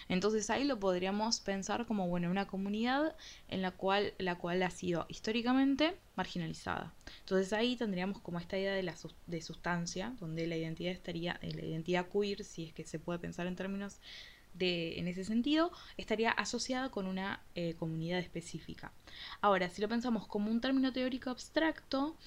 Entonces 0.09 0.49
ahí 0.49 0.63
lo 0.63 0.79
podríamos 0.79 1.39
pensar 1.39 1.85
como 1.85 2.07
bueno, 2.07 2.29
una 2.29 2.47
comunidad 2.47 3.15
en 3.47 3.61
la 3.61 3.71
cual, 3.71 4.13
la 4.17 4.35
cual 4.35 4.63
ha 4.63 4.69
sido 4.69 5.05
históricamente 5.09 5.95
marginalizada. 6.15 6.93
Entonces 7.19 7.53
ahí 7.53 7.75
tendríamos 7.75 8.19
como 8.21 8.39
esta 8.39 8.57
idea 8.57 8.73
de, 8.73 8.83
la, 8.83 8.95
de 9.27 9.41
sustancia, 9.41 10.13
donde 10.19 10.47
la 10.47 10.57
identidad 10.57 10.91
estaría, 10.91 11.39
eh, 11.41 11.53
la 11.53 11.65
identidad 11.65 12.07
queer, 12.09 12.43
si 12.43 12.65
es 12.65 12.73
que 12.73 12.85
se 12.85 12.99
puede 12.99 13.19
pensar 13.19 13.47
en 13.47 13.55
términos 13.55 13.99
de, 14.53 14.99
en 14.99 15.07
ese 15.07 15.23
sentido, 15.23 15.71
estaría 15.97 16.31
asociada 16.31 16.89
con 16.89 17.05
una 17.05 17.41
eh, 17.55 17.75
comunidad 17.75 18.19
específica. 18.19 18.91
Ahora, 19.41 19.69
si 19.69 19.81
lo 19.81 19.87
pensamos 19.87 20.27
como 20.27 20.49
un 20.49 20.61
término 20.61 20.91
teórico 20.91 21.29
abstracto, 21.29 22.17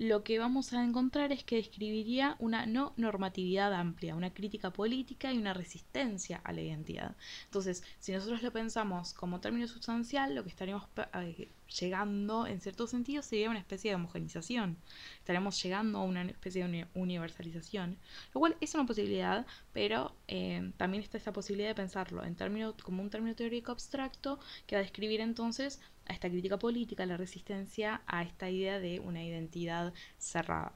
lo 0.00 0.24
que 0.24 0.38
vamos 0.38 0.72
a 0.72 0.82
encontrar 0.82 1.30
es 1.30 1.44
que 1.44 1.56
describiría 1.56 2.34
una 2.38 2.64
no 2.64 2.94
normatividad 2.96 3.74
amplia, 3.74 4.14
una 4.14 4.32
crítica 4.32 4.72
política 4.72 5.30
y 5.30 5.36
una 5.36 5.52
resistencia 5.52 6.40
a 6.42 6.54
la 6.54 6.62
identidad. 6.62 7.16
Entonces, 7.44 7.82
si 7.98 8.12
nosotros 8.12 8.42
lo 8.42 8.50
pensamos 8.50 9.12
como 9.12 9.40
término 9.40 9.68
sustancial, 9.68 10.34
lo 10.34 10.42
que 10.42 10.48
estaríamos 10.48 10.88
eh, 10.96 11.50
llegando, 11.78 12.46
en 12.46 12.62
cierto 12.62 12.86
sentido, 12.86 13.22
sería 13.22 13.50
una 13.50 13.58
especie 13.58 13.90
de 13.90 13.96
homogenización. 13.96 14.78
Estaremos 15.18 15.62
llegando 15.62 15.98
a 15.98 16.04
una 16.04 16.22
especie 16.22 16.66
de 16.66 16.86
universalización, 16.94 17.98
lo 18.32 18.40
cual 18.40 18.56
es 18.62 18.74
una 18.74 18.86
posibilidad, 18.86 19.44
pero 19.74 20.16
eh, 20.28 20.72
también 20.78 21.02
está 21.02 21.18
esa 21.18 21.34
posibilidad 21.34 21.68
de 21.68 21.74
pensarlo 21.74 22.24
en 22.24 22.36
términos, 22.36 22.74
como 22.82 23.02
un 23.02 23.10
término 23.10 23.36
teórico 23.36 23.70
abstracto 23.70 24.40
que 24.66 24.76
va 24.76 24.80
a 24.80 24.82
describir 24.82 25.20
entonces 25.20 25.78
a 26.10 26.12
esta 26.12 26.28
crítica 26.28 26.58
política, 26.58 27.06
la 27.06 27.16
resistencia 27.16 28.02
a 28.06 28.22
esta 28.24 28.50
idea 28.50 28.80
de 28.80 28.98
una 28.98 29.24
identidad 29.24 29.94
cerrada. 30.18 30.72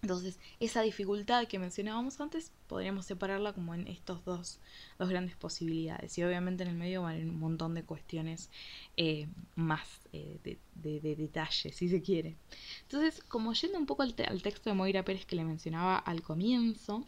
Entonces, 0.00 0.38
esa 0.58 0.80
dificultad 0.80 1.46
que 1.46 1.58
mencionábamos 1.58 2.18
antes, 2.18 2.50
podríamos 2.68 3.06
separarla 3.06 3.52
como 3.52 3.74
en 3.74 3.88
estos 3.88 4.24
dos, 4.24 4.60
dos 4.98 5.08
grandes 5.08 5.36
posibilidades. 5.36 6.16
Y 6.18 6.22
obviamente 6.22 6.62
en 6.62 6.70
el 6.70 6.76
medio 6.76 7.02
van 7.02 7.28
un 7.28 7.40
montón 7.40 7.74
de 7.74 7.82
cuestiones 7.82 8.50
eh, 8.96 9.26
más 9.56 10.00
eh, 10.12 10.38
de, 10.44 11.00
de, 11.00 11.16
detalle, 11.16 11.72
si 11.72 11.88
se 11.88 12.00
quiere. 12.02 12.36
Entonces, 12.82 13.22
como 13.24 13.52
yendo 13.52 13.78
un 13.78 13.86
poco 13.86 14.02
al, 14.02 14.14
al, 14.26 14.42
texto 14.42 14.70
de 14.70 14.74
Moira 14.74 15.04
Pérez 15.04 15.26
que 15.26 15.36
le 15.36 15.44
mencionaba 15.44 15.98
al 15.98 16.22
comienzo, 16.22 17.04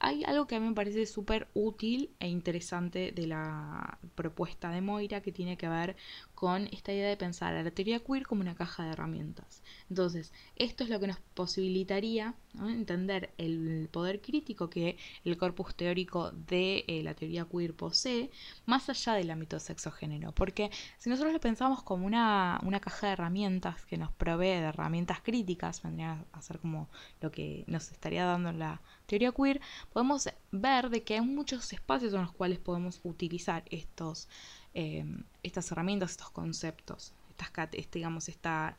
hay 0.00 0.24
algo 0.24 0.46
que 0.46 0.56
a 0.56 0.60
mí 0.60 0.68
me 0.68 0.74
parece 0.74 1.06
súper 1.06 1.48
útil 1.54 2.10
e 2.20 2.28
interesante 2.28 3.12
de 3.12 3.26
la 3.26 3.98
propuesta 4.14 4.70
de 4.70 4.80
Moira 4.80 5.20
que 5.20 5.32
tiene 5.32 5.56
que 5.56 5.68
ver 5.68 5.96
con 6.34 6.66
esta 6.72 6.92
idea 6.92 7.08
de 7.08 7.16
pensar 7.16 7.54
a 7.54 7.62
la 7.62 7.70
teoría 7.70 8.00
queer 8.00 8.26
como 8.26 8.42
una 8.42 8.54
caja 8.54 8.84
de 8.84 8.90
herramientas. 8.90 9.62
Entonces, 9.88 10.32
esto 10.56 10.84
es 10.84 10.90
lo 10.90 11.00
que 11.00 11.06
nos 11.06 11.18
posibilitaría 11.34 12.34
entender 12.60 13.32
el 13.38 13.88
poder 13.90 14.20
crítico 14.20 14.68
que 14.68 14.85
el 15.24 15.36
corpus 15.36 15.74
teórico 15.74 16.30
de 16.30 16.84
eh, 16.86 17.02
la 17.02 17.14
teoría 17.14 17.46
queer 17.46 17.74
posee, 17.74 18.30
más 18.66 18.88
allá 18.88 19.14
del 19.14 19.30
ámbito 19.30 19.58
sexo-género. 19.58 20.32
Porque 20.32 20.70
si 20.98 21.10
nosotros 21.10 21.32
lo 21.32 21.40
pensamos 21.40 21.82
como 21.82 22.06
una, 22.06 22.60
una 22.62 22.80
caja 22.80 23.08
de 23.08 23.12
herramientas 23.14 23.84
que 23.86 23.96
nos 23.96 24.12
provee 24.12 24.60
de 24.60 24.68
herramientas 24.72 25.20
críticas, 25.20 25.82
vendría 25.82 26.24
a 26.32 26.42
ser 26.42 26.58
como 26.58 26.88
lo 27.20 27.32
que 27.32 27.64
nos 27.66 27.90
estaría 27.90 28.24
dando 28.24 28.52
la 28.52 28.80
teoría 29.06 29.32
queer, 29.32 29.60
podemos 29.92 30.28
ver 30.52 30.90
de 30.90 31.02
que 31.02 31.14
hay 31.14 31.20
muchos 31.20 31.72
espacios 31.72 32.12
en 32.14 32.22
los 32.22 32.32
cuales 32.32 32.58
podemos 32.58 33.00
utilizar 33.02 33.64
estos, 33.70 34.28
em, 34.74 35.24
estas 35.42 35.70
herramientas, 35.72 36.12
estos 36.12 36.30
conceptos, 36.30 37.12
estas, 37.38 37.90
digamos, 37.92 38.28
esta 38.28 38.76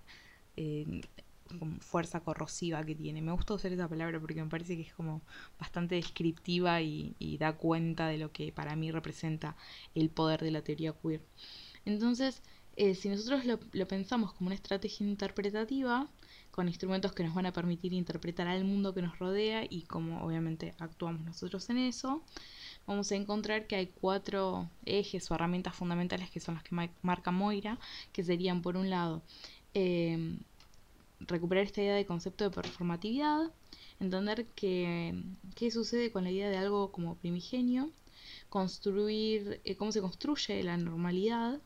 em, 0.55 1.01
fuerza 1.79 2.19
corrosiva 2.21 2.83
que 2.85 2.95
tiene. 2.95 3.21
Me 3.21 3.31
gusta 3.31 3.53
usar 3.53 3.71
esa 3.71 3.87
palabra 3.87 4.19
porque 4.19 4.43
me 4.43 4.49
parece 4.49 4.75
que 4.75 4.83
es 4.83 4.93
como 4.93 5.21
bastante 5.59 5.95
descriptiva 5.95 6.81
y, 6.81 7.37
da 7.39 7.53
cuenta 7.53 8.07
de 8.07 8.17
lo 8.17 8.31
que 8.31 8.51
para 8.51 8.75
mí 8.75 8.91
representa 8.91 9.55
el 9.93 10.09
poder 10.09 10.41
de 10.41 10.51
la 10.51 10.63
teoría 10.63 10.93
queer. 10.93 11.21
Entonces, 11.85 12.41
eh, 12.75 12.95
si 12.95 13.09
nosotros 13.09 13.45
lo, 13.45 13.87
pensamos 13.87 14.33
como 14.33 14.47
una 14.47 14.55
estrategia 14.55 15.05
interpretativa, 15.07 16.07
con 16.51 16.67
instrumentos 16.67 17.11
que 17.13 17.23
nos 17.23 17.35
van 17.35 17.45
a 17.45 17.53
permitir 17.53 17.93
interpretar 17.93 18.47
al 18.47 18.63
mundo 18.65 18.93
que 18.93 19.01
nos 19.01 19.17
rodea 19.19 19.63
y 19.69 19.83
cómo 19.83 20.23
obviamente 20.23 20.75
actuamos 20.79 21.21
nosotros 21.23 21.69
en 21.69 21.77
eso, 21.77 22.23
vamos 22.87 23.11
a 23.11 23.15
encontrar 23.15 23.67
que 23.67 23.75
hay 23.75 23.87
cuatro 23.87 24.69
ejes 24.85 25.29
o 25.29 25.35
herramientas 25.35 25.75
fundamentales 25.75 26.29
que 26.31 26.39
son 26.39 26.55
las 26.55 26.63
que 26.63 26.75
marca 27.01 27.31
Moira, 27.31 27.79
que 28.11 28.23
serían 28.23 28.61
por 28.61 28.77
un 28.77 28.89
lado 28.89 29.21
em, 29.73 30.39
recuperar 31.19 31.65
esta 31.65 31.81
idea 31.81 31.95
de 31.95 32.05
concepto 32.05 32.43
de 32.43 32.51
performatividad, 32.51 33.51
entender 33.99 34.45
qué 34.55 35.71
sucede 35.71 36.11
con 36.11 36.23
la 36.23 36.31
idea 36.31 36.49
de 36.49 36.57
algo 36.57 36.91
como 36.91 37.15
primigenio, 37.15 37.91
construir 38.49 39.61
eh, 39.63 39.75
cómo 39.75 39.91
se 39.91 40.01
construye 40.01 40.63
la 40.63 40.77
normalidad 40.77 41.59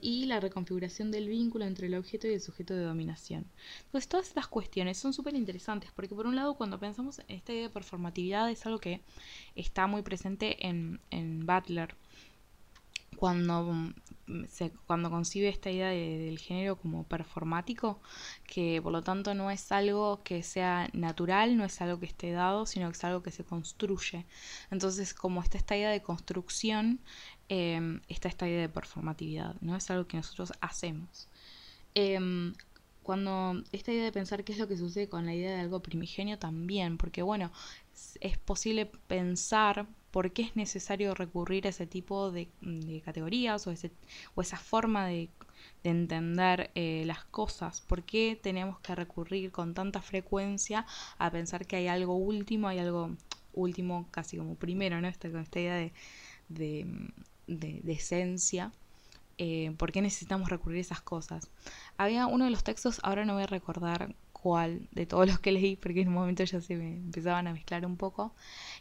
y 0.00 0.26
la 0.26 0.40
reconfiguración 0.40 1.12
del 1.12 1.28
vínculo 1.28 1.64
entre 1.64 1.86
el 1.86 1.94
objeto 1.94 2.26
y 2.26 2.32
el 2.32 2.40
sujeto 2.40 2.74
de 2.74 2.82
dominación. 2.82 3.46
Entonces, 3.84 4.08
todas 4.08 4.26
estas 4.26 4.48
cuestiones 4.48 4.98
son 4.98 5.12
súper 5.12 5.34
interesantes 5.34 5.90
porque, 5.94 6.14
por 6.14 6.26
un 6.26 6.34
lado, 6.34 6.54
cuando 6.54 6.80
pensamos 6.80 7.20
en 7.20 7.36
esta 7.36 7.52
idea 7.52 7.64
de 7.64 7.70
performatividad, 7.70 8.50
es 8.50 8.66
algo 8.66 8.80
que 8.80 9.00
está 9.54 9.86
muy 9.86 10.02
presente 10.02 10.66
en, 10.66 11.00
en 11.10 11.46
Butler. 11.46 11.94
Cuando, 13.22 13.62
mm, 14.26 14.44
cuando 14.86 15.08
concibe 15.08 15.48
esta 15.48 15.70
idea 15.70 15.90
del 15.90 16.38
género 16.40 16.76
como 16.76 17.04
performático, 17.04 18.00
que 18.44 18.80
por 18.82 18.90
lo 18.90 19.02
tanto 19.02 19.32
no 19.34 19.50
es 19.50 19.70
algo 19.70 20.22
que 20.24 20.42
sea 20.42 20.88
natural, 20.92 21.56
no 21.56 21.64
es 21.64 21.80
algo 21.80 22.00
que 22.00 22.06
esté 22.06 22.32
dado, 22.32 22.66
sino 22.66 22.88
que 22.90 22.96
es 22.96 23.04
algo 23.04 23.22
que 23.22 23.30
se 23.30 23.44
construye. 23.44 24.26
Entonces, 24.72 25.14
como 25.14 25.40
está 25.40 25.56
esta 25.56 25.76
idea 25.76 25.90
de 25.90 26.02
construcción, 26.02 27.00
Em, 27.54 28.00
está 28.08 28.28
esta 28.28 28.48
idea 28.48 28.62
de 28.62 28.68
performatividad, 28.70 29.56
¿no? 29.60 29.76
Es 29.76 29.90
algo 29.90 30.06
que 30.06 30.16
nosotros 30.16 30.54
hacemos. 30.62 31.28
Em, 31.94 32.54
cuando 33.02 33.62
esta 33.72 33.92
idea 33.92 34.04
de 34.04 34.12
pensar 34.12 34.42
qué 34.42 34.52
es 34.52 34.58
lo 34.58 34.68
que 34.68 34.78
sucede 34.78 35.10
con 35.10 35.26
la 35.26 35.34
idea 35.34 35.52
de 35.52 35.60
algo 35.60 35.82
primigenio 35.82 36.38
también, 36.38 36.96
porque 36.96 37.20
bueno, 37.20 37.52
es 38.20 38.38
posible 38.38 38.86
pensar 38.86 39.86
por 40.12 40.32
qué 40.32 40.42
es 40.42 40.54
necesario 40.56 41.14
recurrir 41.14 41.66
a 41.66 41.70
ese 41.70 41.86
tipo 41.86 42.30
de, 42.30 42.48
categorías 43.04 43.66
o, 43.66 43.72
ese, 43.72 43.90
o, 44.36 44.42
esa 44.42 44.58
forma 44.58 45.06
de, 45.06 45.30
entender 45.84 46.70
eh, 46.74 47.02
las 47.06 47.24
cosas, 47.24 47.80
por 47.80 48.02
qué 48.02 48.38
tenemos 48.40 48.78
que 48.80 48.94
recurrir 48.94 49.50
con 49.50 49.74
tanta 49.74 50.00
frecuencia 50.00 50.86
a 51.18 51.30
pensar 51.30 51.66
que 51.66 51.76
hay 51.76 51.88
algo 51.88 52.14
último, 52.14 52.68
hay 52.68 52.78
algo 52.78 53.10
último 53.52 54.06
casi 54.10 54.36
como 54.36 54.54
primero, 54.54 55.00
¿no? 55.00 55.08
Esta, 55.08 55.30
con 55.30 55.40
esta 55.40 55.60
idea 55.60 55.90
de, 56.48 56.86
de, 57.46 57.92
esencia, 57.92 58.72
eh, 59.38 59.72
por 59.78 59.92
qué 59.92 60.02
necesitamos 60.02 60.48
recurrir 60.50 60.78
a 60.78 60.82
esas 60.82 61.00
cosas. 61.00 61.48
Había 61.96 62.26
uno 62.26 62.44
de 62.44 62.50
los 62.50 62.64
textos, 62.64 63.00
ahora 63.02 63.24
no 63.24 63.34
voy 63.34 63.44
a 63.44 63.46
recordar 63.46 64.14
cuál 64.42 64.88
de 64.90 65.06
todos 65.06 65.26
los 65.28 65.38
que 65.38 65.52
leí, 65.52 65.76
porque 65.76 66.00
en 66.00 66.08
un 66.08 66.14
momento 66.14 66.42
ya 66.42 66.60
se 66.60 66.74
me 66.74 66.96
empezaban 66.96 67.46
a 67.46 67.52
mezclar 67.52 67.86
un 67.86 67.96
poco, 67.96 68.34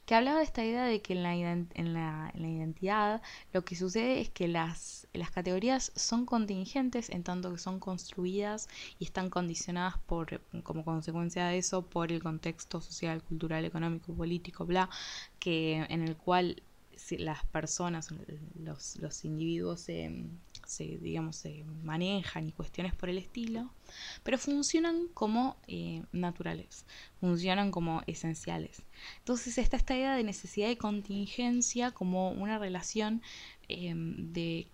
que 0.08 0.16
hablaba 0.16 0.40
de 0.40 0.46
esta 0.46 0.66
idea 0.66 0.86
de 0.86 1.02
que 1.04 1.14
en 1.14 1.22
la, 1.22 1.36
en 1.36 1.94
la, 1.94 2.32
identidad 2.36 3.22
lo 3.54 3.64
que 3.64 3.76
sucede 3.76 4.22
es 4.22 4.30
que 4.30 4.48
las, 4.48 5.08
las 5.14 5.30
categorías 5.30 5.92
son 5.96 6.26
contingentes 6.26 7.12
en 7.12 7.24
tanto 7.24 7.52
que 7.52 7.60
son 7.60 7.80
construidas 7.80 8.70
y 8.98 9.06
están 9.06 9.30
condicionadas 9.30 10.00
por, 10.00 10.42
como 10.64 10.84
consecuencia 10.84 11.46
de 11.46 11.60
eso 11.60 11.86
por 11.86 12.12
el 12.12 12.24
contexto 12.24 12.82
social, 12.82 13.22
cultural, 13.22 13.64
económico, 13.64 14.14
político, 14.16 14.66
bla, 14.66 14.90
que 15.40 15.86
en 15.90 16.02
el 16.02 16.18
cual 16.18 16.64
las 17.20 17.46
personas, 17.46 18.10
los, 18.56 18.96
los 18.98 19.26
individuos 19.26 19.82
se, 19.82 20.26
se, 20.72 20.98
digamos, 20.98 21.36
se 21.36 21.66
manejan 21.84 22.48
y 22.48 22.54
cuestiones 22.54 22.96
por 22.96 23.10
el 23.10 23.18
estilo, 23.18 23.72
pero 24.24 24.38
funcionan 24.38 25.08
como 25.14 25.58
eh, 25.68 26.04
naturales, 26.14 26.86
funcionan 27.20 27.72
como 27.72 28.02
esenciales. 28.08 28.84
Entonces 29.20 29.58
está 29.58 29.76
esta 29.78 29.96
idea 29.96 30.16
de 30.16 30.24
necesidad 30.24 30.68
de 30.70 30.78
contingencia 30.78 31.92
como 31.92 32.32
una 32.32 32.58
relación 32.58 33.22
em, 33.68 34.32
de, 34.32 34.68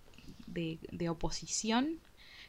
de, 0.46 1.08
oposición 1.08 2.00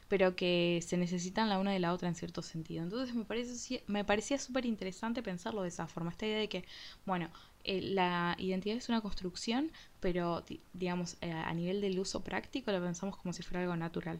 pero 0.08 0.34
que 0.34 0.80
se 0.84 0.96
necesitan 0.96 1.48
la 1.48 1.60
una 1.60 1.70
de 1.70 1.78
la 1.78 1.92
otra 1.92 2.08
en 2.08 2.16
cierto 2.16 2.42
sentido. 2.42 2.82
Entonces 2.82 3.14
me, 3.14 3.24
parece, 3.24 3.84
me 3.86 4.04
parecía 4.04 4.38
súper 4.38 4.66
interesante 4.66 5.22
pensarlo 5.22 5.62
de 5.62 5.68
esa 5.68 5.86
forma, 5.86 6.10
esta 6.10 6.26
idea 6.26 6.38
de 6.38 6.48
que, 6.48 6.64
bueno, 7.06 7.30
eh, 7.70 7.80
la 7.82 8.34
identidad 8.40 8.76
es 8.76 8.88
una 8.88 9.00
construcción, 9.00 9.70
pero 10.00 10.44
digamos, 10.72 11.16
eh, 11.20 11.30
a 11.30 11.54
nivel 11.54 11.80
del 11.80 12.00
uso 12.00 12.24
práctico 12.24 12.72
lo 12.72 12.82
pensamos 12.82 13.16
como 13.16 13.32
si 13.32 13.44
fuera 13.44 13.60
algo 13.60 13.76
natural. 13.76 14.18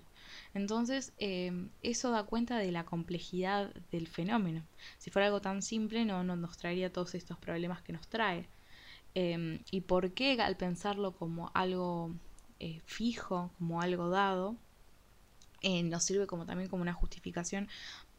Entonces, 0.54 1.12
em, 1.18 1.68
eso 1.82 2.12
da 2.12 2.22
cuenta 2.22 2.58
de 2.58 2.70
la 2.70 2.84
complejidad 2.84 3.74
del 3.90 4.06
fenómeno. 4.06 4.62
Si 4.98 5.10
fuera 5.10 5.26
algo 5.26 5.40
tan 5.40 5.62
simple, 5.62 6.04
no, 6.04 6.22
no 6.22 6.36
nos 6.36 6.58
traería 6.58 6.92
todos 6.92 7.16
estos 7.16 7.38
problemas 7.38 7.82
que 7.82 7.92
nos 7.92 8.06
trae. 8.06 8.48
Em, 9.14 9.58
y 9.72 9.80
por 9.80 10.12
qué 10.12 10.40
al 10.40 10.56
pensarlo 10.56 11.10
como 11.16 11.50
algo 11.52 12.14
eh, 12.60 12.80
fijo, 12.84 13.50
como 13.58 13.80
algo 13.82 14.10
dado, 14.10 14.56
nos 15.62 16.04
sirve 16.04 16.26
como 16.26 16.46
también 16.46 16.70
como 16.70 16.82
una 16.82 16.94
justificación 16.94 17.68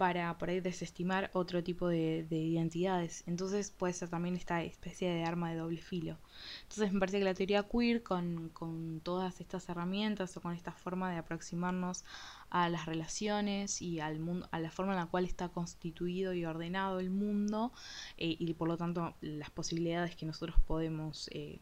para 0.01 0.35
por 0.39 0.49
desestimar 0.49 1.29
otro 1.31 1.63
tipo 1.63 1.87
de, 1.87 2.25
identidades. 2.31 3.23
Entonces 3.27 3.69
puede 3.69 3.93
ser 3.93 4.09
también 4.09 4.35
esta 4.35 4.63
especie 4.63 5.07
de 5.07 5.23
arma 5.23 5.51
de 5.51 5.57
doble 5.57 5.79
filo. 5.79 6.17
Entonces 6.63 6.91
me 6.91 6.99
parece 6.99 7.19
que 7.19 7.23
la 7.23 7.35
teoría 7.35 7.67
queer 7.69 8.01
con, 8.01 8.49
con 8.49 8.99
todas 9.01 9.39
estas 9.41 9.69
herramientas 9.69 10.35
o 10.35 10.41
con 10.41 10.53
esta 10.53 10.71
forma 10.71 11.11
de 11.11 11.17
aproximarnos 11.17 12.03
a 12.49 12.67
las 12.69 12.87
relaciones 12.87 13.79
y 13.79 13.99
al 13.99 14.19
mundo, 14.19 14.49
a 14.49 14.59
la 14.59 14.71
forma 14.71 14.93
en 14.93 14.97
la 15.01 15.05
cual 15.05 15.25
está 15.25 15.49
constituido 15.49 16.33
y 16.33 16.45
ordenado 16.45 16.99
el 16.99 17.11
mundo 17.11 17.71
eh, 18.17 18.35
y 18.39 18.51
por 18.55 18.69
lo 18.69 18.77
tanto 18.77 19.13
las 19.21 19.51
posibilidades 19.51 20.15
que 20.15 20.25
nosotros 20.25 20.55
podemos 20.65 21.29
eh, 21.31 21.59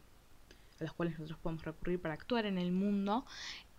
a 0.80 0.84
las 0.84 0.92
cuales 0.94 1.14
nosotros 1.18 1.38
podemos 1.42 1.64
recurrir 1.64 2.00
para 2.00 2.14
actuar 2.14 2.46
en 2.46 2.58
el 2.58 2.72
mundo, 2.72 3.26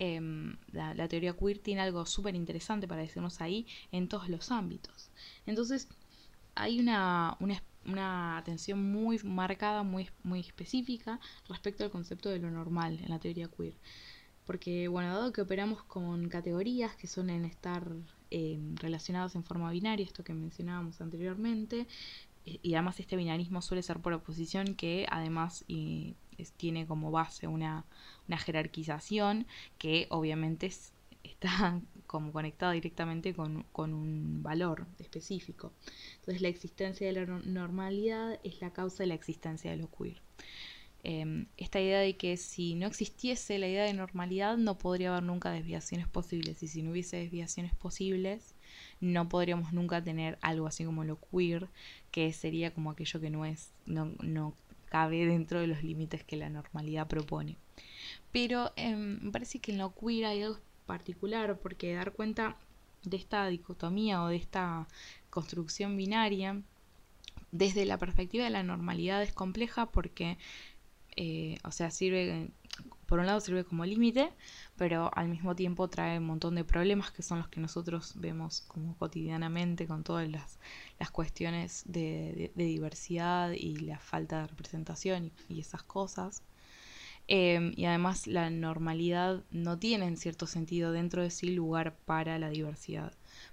em, 0.01 0.57
la, 0.71 1.07
teoría 1.07 1.33
queer 1.33 1.59
tiene 1.59 1.81
algo 1.81 2.07
súper 2.07 2.33
interesante 2.33 2.87
para 2.87 3.03
decirnos 3.03 3.39
ahí 3.39 3.67
en 3.91 4.07
todos 4.07 4.29
los 4.29 4.49
ámbitos. 4.49 5.11
Entonces, 5.45 5.87
hay 6.55 6.79
una, 6.79 7.37
una, 7.85 8.37
atención 8.37 8.83
muy 8.91 9.19
marcada, 9.19 9.83
muy, 9.83 10.09
muy 10.23 10.39
específica 10.39 11.19
respecto 11.47 11.83
al 11.83 11.91
concepto 11.91 12.29
de 12.29 12.39
lo 12.39 12.49
normal 12.49 12.99
en 12.99 13.09
la 13.09 13.19
teoría 13.19 13.47
queer. 13.47 13.75
Porque, 14.47 14.87
bueno, 14.87 15.13
dado 15.13 15.31
que 15.31 15.41
operamos 15.41 15.83
con 15.83 16.29
categorías 16.29 16.95
que 16.95 17.05
suelen 17.05 17.45
estar 17.45 17.87
em, 18.31 18.75
relacionadas 18.77 19.35
en 19.35 19.43
forma 19.43 19.69
binaria, 19.69 20.03
esto 20.03 20.23
que 20.23 20.33
mencionábamos 20.33 20.99
anteriormente, 20.99 21.85
eh, 22.47 22.59
y 22.63 22.73
además 22.73 22.99
este 22.99 23.17
binarismo 23.17 23.61
suele 23.61 23.83
ser 23.83 23.99
por 23.99 24.13
oposición 24.13 24.73
que 24.73 25.05
además 25.11 25.63
tiene 26.57 26.85
como 26.87 27.11
base 27.11 27.47
una, 27.47 27.85
jerarquización 28.27 29.45
que 29.77 30.07
obviamente 30.09 30.71
está 31.23 31.81
como 32.07 32.31
conectada 32.31 32.73
directamente 32.73 33.33
con, 33.33 33.65
un 33.75 34.43
valor 34.43 34.87
específico. 34.99 35.73
Entonces 36.19 36.41
la 36.41 36.47
existencia 36.47 37.07
de 37.07 37.13
la 37.13 37.25
normalidad 37.25 38.39
es 38.43 38.61
la 38.61 38.71
causa 38.71 39.03
de 39.03 39.07
la 39.07 39.15
existencia 39.15 39.71
de 39.71 39.77
lo 39.77 39.89
queer. 39.89 40.21
Em, 41.03 41.47
esta 41.57 41.79
idea 41.81 41.99
de 41.99 42.15
que 42.15 42.37
si 42.37 42.75
no 42.75 42.85
existiese 42.85 43.57
la 43.57 43.67
idea 43.67 43.85
de 43.85 43.93
normalidad 43.93 44.55
no 44.57 44.77
podría 44.77 45.09
haber 45.09 45.23
nunca 45.23 45.49
desviaciones 45.49 46.07
posibles 46.07 46.61
y 46.61 46.67
si 46.67 46.83
no 46.83 46.91
hubiese 46.91 47.17
desviaciones 47.17 47.73
posibles 47.73 48.53
no 48.99 49.27
podríamos 49.27 49.73
nunca 49.73 50.03
tener 50.03 50.37
algo 50.41 50.67
así 50.67 50.85
como 50.85 51.03
lo 51.03 51.19
queer 51.19 51.69
que 52.11 52.31
sería 52.33 52.71
como 52.71 52.91
aquello 52.91 53.19
que 53.19 53.31
no 53.31 53.45
es 53.45 53.73
no, 53.87 54.13
no 54.21 54.55
cabe 54.91 55.25
dentro 55.25 55.61
de 55.61 55.67
los 55.67 55.83
límites 55.83 56.23
que 56.25 56.35
la 56.35 56.49
normalidad 56.49 57.07
propone. 57.07 57.55
Pero 58.31 58.73
em, 58.75 59.19
me 59.21 59.31
parece 59.31 59.59
que 59.59 59.71
en 59.71 59.77
lo 59.77 59.95
queer 59.95 60.25
hay 60.25 60.43
algo 60.43 60.59
particular, 60.85 61.57
porque 61.59 61.93
dar 61.93 62.11
cuenta 62.11 62.57
de 63.03 63.15
esta 63.15 63.47
dicotomía 63.47 64.21
o 64.21 64.27
de 64.27 64.35
esta 64.35 64.87
construcción 65.29 65.95
binaria 65.95 66.61
desde 67.51 67.85
la 67.85 67.97
perspectiva 67.97 68.43
de 68.43 68.49
la 68.49 68.63
normalidad 68.63 69.23
es 69.23 69.31
compleja 69.33 69.85
porque, 69.91 70.37
eh, 71.15 71.57
o 71.63 71.71
sea, 71.71 71.89
sirve 71.89 72.49
por 73.11 73.19
un 73.19 73.25
lado 73.25 73.41
sirve 73.41 73.65
como 73.65 73.83
límite, 73.83 74.31
pero 74.77 75.11
al 75.13 75.27
mismo 75.27 75.53
tiempo 75.53 75.89
trae 75.89 76.17
un 76.17 76.27
montón 76.27 76.55
de 76.55 76.63
problemas 76.63 77.11
que 77.11 77.21
son 77.21 77.39
los 77.39 77.49
que 77.49 77.59
nosotros 77.59 78.13
vemos 78.15 78.61
como 78.69 78.95
cotidianamente 78.95 79.85
con 79.85 80.05
todas 80.05 80.29
las, 80.29 80.57
cuestiones 81.11 81.83
de, 81.85 82.53
diversidad 82.55 83.51
y 83.51 83.75
la 83.79 83.99
falta 83.99 84.39
de 84.39 84.47
representación 84.47 85.33
y, 85.49 85.59
esas 85.59 85.83
cosas. 85.83 86.41
Em, 87.27 87.73
y 87.75 87.83
además 87.83 88.27
la 88.27 88.49
normalidad 88.49 89.43
no 89.51 89.77
tiene 89.77 90.05
en 90.05 90.15
cierto 90.15 90.47
sentido 90.47 90.93
dentro 90.93 91.21
de 91.21 91.31
sí 91.31 91.49
lugar 91.49 91.97
para 92.05 92.39
la 92.39 92.49
diversidad. 92.49 93.11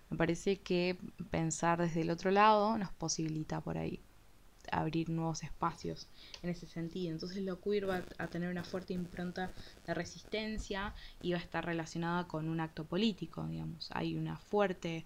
Me 0.09 0.17
parece 0.17 0.59
que 0.61 0.97
pensar 1.33 1.81
desde 1.81 2.03
el 2.03 2.11
otro 2.11 2.31
lado 2.31 2.79
nos 2.79 2.93
posibilita 2.93 3.61
por 3.61 3.77
ahí 3.77 4.01
abrir 4.73 5.11
nuevos 5.11 5.43
espacios 5.43 6.09
en 6.43 6.51
ese 6.51 6.67
sentido. 6.67 7.13
Entonces 7.13 7.43
lo 7.43 7.61
queer 7.61 7.89
va 7.89 8.03
a 8.19 8.27
tener 8.29 8.51
una 8.51 8.65
fuerte 8.65 8.95
impronta 8.95 9.51
de 9.87 9.95
resistencia 9.95 10.95
y 11.23 11.33
va 11.33 11.39
a 11.39 11.43
estar 11.43 11.65
relacionada 11.65 12.27
con 12.27 12.49
un 12.49 12.61
acto 12.61 12.85
político, 12.85 13.47
digamos. 13.47 13.91
Hay 13.93 14.17
una 14.17 14.37
fuerte 14.37 15.05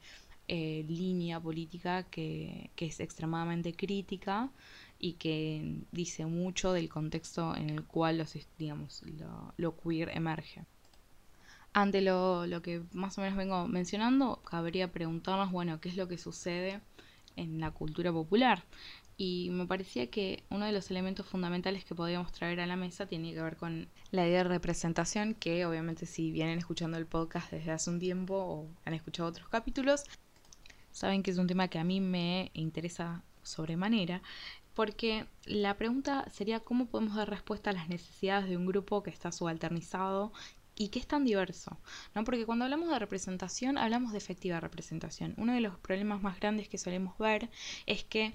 eh, 0.49 0.85
línea 0.89 1.41
política 1.41 2.03
que, 2.03 2.71
es 2.77 3.01
extremadamente 3.01 3.75
crítica 3.75 4.51
y 4.99 5.15
que 5.15 5.81
dice 5.93 6.27
mucho 6.27 6.73
del 6.73 6.89
contexto 6.89 7.57
en 7.57 7.71
el 7.71 7.85
cual 7.85 8.19
los, 8.19 8.37
digamos, 8.59 9.03
lo, 9.57 9.77
queer 9.77 10.11
emerge. 10.11 10.65
Ante 11.73 12.03
lo, 12.03 12.47
lo 12.47 12.61
que 12.61 12.83
más 12.93 13.17
o 13.17 13.23
menos 13.23 13.37
vengo 13.37 13.67
mencionando, 13.69 14.43
cabría 14.45 14.93
preguntarnos, 14.93 15.51
bueno, 15.53 15.81
¿qué 15.81 15.89
es 15.89 15.97
lo 15.97 16.09
que 16.09 16.19
sucede 16.19 16.81
en 17.37 17.61
la 17.61 17.71
cultura 17.71 18.13
popular? 18.13 18.65
Y 19.17 19.51
me 19.51 19.67
parecía 19.67 20.11
que 20.11 20.45
uno 20.51 20.67
de 20.67 20.73
los 20.73 20.91
elementos 20.91 21.27
fundamentales 21.27 21.85
que 21.85 21.95
podíamos 21.95 22.33
traer 22.33 22.61
a 22.61 22.67
la 22.67 22.77
mesa 22.77 23.07
tiene 23.07 23.33
que 23.35 23.43
ver 23.43 23.57
con 23.57 23.89
la 24.11 24.27
idea 24.27 24.39
de 24.39 24.49
representación, 24.49 25.35
que 25.35 25.67
obviamente 25.67 26.07
si 26.07 26.31
vienen 26.33 26.59
escuchando 26.59 26.97
el 26.99 27.07
podcast 27.07 27.51
desde 27.53 27.71
hace 27.71 27.91
un 27.91 27.99
tiempo 27.99 28.35
o 28.35 28.69
han 28.85 28.95
escuchado 28.95 29.29
otros 29.29 29.49
capítulos, 29.49 30.05
saben 30.91 31.23
que 31.23 31.31
es 31.31 31.39
un 31.39 31.47
tema 31.47 31.69
que 31.69 31.79
a 31.79 31.85
mí 31.85 32.01
me 32.01 32.51
interesa 32.55 33.23
sobremanera, 33.43 34.23
porque 34.75 35.27
la 35.45 35.77
pregunta 35.77 36.25
sería 36.31 36.61
cómo 36.61 36.87
podemos 36.87 37.17
dar 37.17 37.29
respuesta 37.29 37.71
a 37.71 37.75
las 37.75 37.89
necesidades 37.89 38.49
de 38.49 38.57
un 38.57 38.67
grupo 38.67 39.03
que 39.03 39.11
está 39.11 39.33
subalternizado 39.33 40.33
y 40.75 40.89
que 40.89 40.99
es 40.99 41.07
tan 41.07 41.25
diverso, 41.25 41.79
¿no? 42.15 42.25
Porque 42.25 42.47
cuando 42.47 42.65
hablamos 42.65 42.89
de 42.89 42.99
representación, 42.99 43.77
hablamos 43.77 44.13
de 44.13 44.19
efectiva 44.19 44.59
representación. 44.61 45.35
Uno 45.37 45.53
de 45.53 45.61
los 45.61 45.79
problemas 45.79 46.23
más 46.23 46.41
grandes 46.41 46.69
que 46.69 46.79
solemos 46.79 47.19
ver 47.19 47.51
es 47.87 48.05
que 48.05 48.33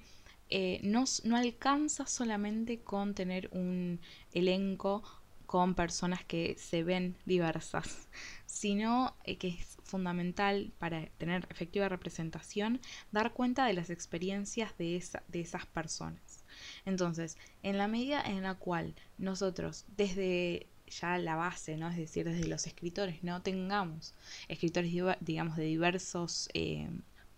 eh, 0.50 0.80
no, 0.82 1.04
alcanza 1.36 2.06
solamente 2.06 2.80
con 2.80 3.14
tener 3.14 3.48
un 3.52 4.00
elenco 4.32 5.02
con 5.46 5.74
personas 5.74 6.24
que 6.24 6.56
se 6.58 6.82
ven 6.82 7.16
diversas, 7.24 8.08
sino 8.46 9.14
eh, 9.24 9.36
que 9.36 9.48
es 9.48 9.78
fundamental 9.82 10.72
para 10.78 11.06
tener 11.18 11.46
efectiva 11.50 11.88
representación 11.88 12.80
dar 13.12 13.32
cuenta 13.32 13.64
de 13.64 13.72
las 13.72 13.88
experiencias 13.88 14.76
de, 14.76 15.02
de 15.28 15.40
esas 15.40 15.64
personas. 15.66 16.44
Entonces, 16.84 17.38
en 17.62 17.78
la 17.78 17.88
medida 17.88 18.20
en 18.20 18.42
la 18.42 18.54
cual 18.54 18.94
nosotros 19.16 19.84
desde 19.96 20.66
ya 20.88 21.18
la 21.18 21.36
base, 21.36 21.76
¿no? 21.76 21.88
Es 21.88 21.96
decir, 21.96 22.24
desde 22.24 22.46
los 22.46 22.66
escritores, 22.66 23.22
no 23.22 23.42
tengamos 23.42 24.14
escritores, 24.48 24.92
digamos, 25.20 25.56
de 25.56 25.64
diversos 25.64 26.48
eh, 26.54 26.88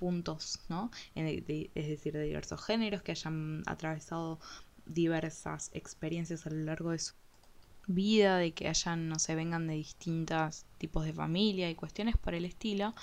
puntos, 0.00 0.60
¿no? 0.70 0.90
es 1.14 1.46
decir, 1.74 2.14
de 2.14 2.22
diversos 2.22 2.64
géneros 2.64 3.02
que 3.02 3.12
hayan 3.12 3.62
atravesado 3.66 4.40
diversas 4.86 5.70
experiencias 5.74 6.46
a 6.46 6.50
lo 6.50 6.64
largo 6.64 6.92
de 6.92 7.00
su 7.00 7.12
vida, 7.86 8.38
de 8.38 8.52
que 8.52 8.66
hayan, 8.66 9.10
no 9.10 9.18
sé, 9.18 9.34
vengan 9.34 9.66
de 9.66 9.74
distintos 9.74 10.64
tipos 10.78 11.04
de 11.04 11.12
familia 11.12 11.68
y 11.68 11.74
cuestiones 11.74 12.16
por 12.16 12.34
el 12.34 12.46
estilo, 12.46 12.94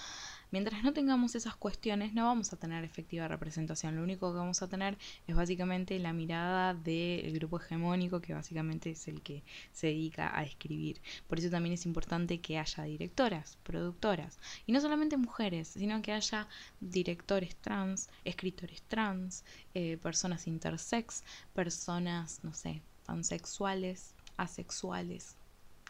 Mientras 0.49 0.81
no 0.81 0.93
tengamos 0.93 1.36
esas 1.36 1.55
cuestiones, 1.57 2.13
no 2.13 2.25
vamos 2.25 2.53
a 2.53 2.57
tener 2.57 2.86
efectiva 2.86 3.27
representación. 3.27 3.95
Lo 3.97 4.03
único 4.03 4.31
que 4.31 4.38
vamos 4.38 4.62
a 4.62 4.69
tener 4.69 4.97
es 5.27 5.36
básicamente 5.36 5.99
la 5.99 6.13
mirada 6.13 6.73
del 6.73 7.33
grupo 7.33 7.60
hegemónico, 7.60 8.21
que 8.21 8.33
básicamente 8.33 8.91
es 8.91 9.07
el 9.10 9.21
que 9.21 9.43
se 9.73 9.88
dedica 9.88 10.38
a 10.38 10.43
escribir. 10.43 11.01
Por 11.27 11.39
eso 11.39 11.49
también 11.49 11.73
es 11.73 11.86
importante 11.86 12.39
que 12.39 12.57
haya 12.57 12.83
directoras, 12.83 13.57
productoras, 13.63 14.39
y 14.65 14.71
no 14.71 14.79
solamente 14.79 15.17
mujeres, 15.17 15.67
sino 15.67 16.01
que 16.01 16.13
haya 16.13 16.47
directores 16.79 17.57
trans, 17.57 18.10
escritores 18.23 18.81
trans, 18.83 19.43
eh, 19.73 19.97
personas 19.97 20.47
intersex, 20.47 21.23
personas, 21.53 22.41
no 22.43 22.53
sé, 22.53 22.81
pansexuales, 23.05 24.15
asexuales, 24.38 25.36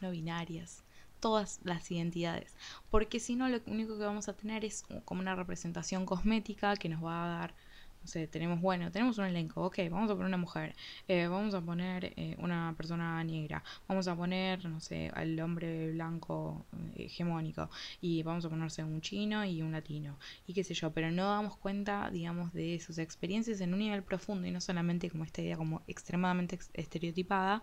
no 0.02 0.10
binarias 0.10 0.82
todas 1.20 1.60
las 1.64 1.90
identidades, 1.90 2.56
porque 2.90 3.20
si 3.20 3.36
no 3.36 3.48
lo 3.48 3.60
único 3.66 3.98
que 3.98 4.04
vamos 4.04 4.28
a 4.28 4.34
tener 4.34 4.64
es 4.64 4.84
como 5.04 5.20
una 5.20 5.34
representación 5.34 6.06
cosmética 6.06 6.76
que 6.76 6.88
nos 6.88 7.04
va 7.04 7.24
a 7.24 7.38
dar, 7.38 7.54
no 8.00 8.06
sé, 8.06 8.26
tenemos, 8.28 8.60
bueno, 8.60 8.90
tenemos 8.92 9.18
un 9.18 9.24
elenco, 9.24 9.64
ok, 9.64 9.78
vamos 9.90 10.10
a 10.10 10.14
poner 10.14 10.28
una 10.28 10.36
mujer, 10.36 10.74
eh, 11.08 11.26
vamos 11.26 11.54
a 11.54 11.60
poner 11.60 12.12
eh, 12.16 12.36
una 12.38 12.74
persona 12.76 13.22
negra, 13.24 13.62
vamos 13.88 14.06
a 14.08 14.14
poner, 14.16 14.64
no 14.66 14.80
sé, 14.80 15.10
al 15.14 15.38
hombre 15.40 15.92
blanco 15.92 16.64
eh, 16.94 17.06
hegemónico 17.06 17.68
y 18.00 18.22
vamos 18.22 18.44
a 18.44 18.50
ponerse 18.50 18.84
un 18.84 19.00
chino 19.00 19.44
y 19.44 19.62
un 19.62 19.72
latino 19.72 20.18
y 20.46 20.54
qué 20.54 20.64
sé 20.64 20.74
yo, 20.74 20.92
pero 20.92 21.10
no 21.10 21.28
damos 21.28 21.56
cuenta, 21.56 22.10
digamos, 22.10 22.52
de 22.52 22.80
sus 22.80 22.98
experiencias 22.98 23.60
en 23.60 23.72
un 23.72 23.80
nivel 23.80 24.02
profundo 24.02 24.46
y 24.46 24.52
no 24.52 24.60
solamente 24.60 25.10
como 25.10 25.24
esta 25.24 25.42
idea 25.42 25.56
como 25.56 25.82
extremadamente 25.88 26.58
estereotipada, 26.74 27.62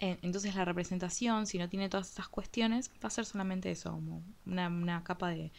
entonces 0.00 0.54
la 0.54 0.64
representación, 0.64 1.46
si 1.46 1.58
no 1.58 1.68
tiene 1.68 1.88
todas 1.88 2.10
esas 2.10 2.28
cuestiones, 2.28 2.90
va 3.02 3.08
a 3.08 3.10
ser 3.10 3.24
solamente 3.24 3.70
eso, 3.70 3.90
como 3.90 4.22
una, 4.46 5.02
capa 5.02 5.30
de, 5.30 5.50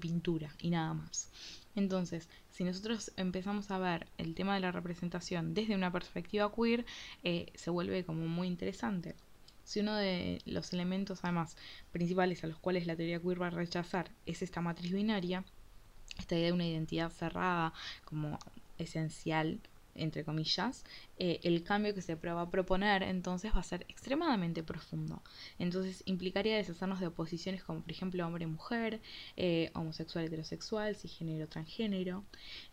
pintura 0.00 0.54
y 0.60 0.70
nada 0.70 0.94
más. 0.94 1.30
Entonces, 1.74 2.28
si 2.50 2.62
nosotros 2.62 3.12
empezamos 3.16 3.70
a 3.70 3.78
ver 3.78 4.06
el 4.18 4.34
tema 4.34 4.54
de 4.54 4.60
la 4.60 4.70
representación 4.70 5.54
desde 5.54 5.74
una 5.74 5.90
perspectiva 5.90 6.52
queer, 6.54 6.84
eh, 7.24 7.46
se 7.54 7.70
vuelve 7.70 8.04
como 8.04 8.26
muy 8.26 8.48
interesante. 8.48 9.16
Si 9.64 9.80
uno 9.80 9.96
de 9.96 10.40
los 10.44 10.72
elementos, 10.72 11.20
además, 11.22 11.56
principales 11.90 12.44
a 12.44 12.46
los 12.46 12.58
cuales 12.58 12.86
la 12.86 12.96
teoría 12.96 13.20
queer 13.20 13.40
va 13.40 13.48
a 13.48 13.50
rechazar 13.50 14.10
es 14.26 14.42
esta 14.42 14.60
matriz 14.60 14.92
binaria, 14.92 15.44
esta 16.18 16.36
idea 16.36 16.46
de 16.46 16.52
una 16.52 16.66
identidad 16.66 17.10
cerrada 17.10 17.72
como 18.04 18.38
esencial 18.78 19.60
entre 19.98 20.24
comillas, 20.24 20.84
eh, 21.18 21.40
el 21.42 21.62
cambio 21.62 21.94
que 21.94 22.02
se 22.02 22.14
va 22.14 22.42
a 22.42 22.50
proponer 22.50 23.02
entonces 23.02 23.52
va 23.54 23.60
a 23.60 23.62
ser 23.62 23.84
extremadamente 23.88 24.62
profundo. 24.62 25.22
Entonces 25.58 26.02
implicaría 26.06 26.56
deshacernos 26.56 27.00
de 27.00 27.08
oposiciones 27.08 27.62
como 27.62 27.82
por 27.82 27.90
ejemplo 27.90 28.26
hombre-mujer, 28.26 29.00
eh, 29.36 29.70
homosexual-heterosexual, 29.74 30.96
cisgénero, 30.96 31.48
transgénero. 31.48 32.24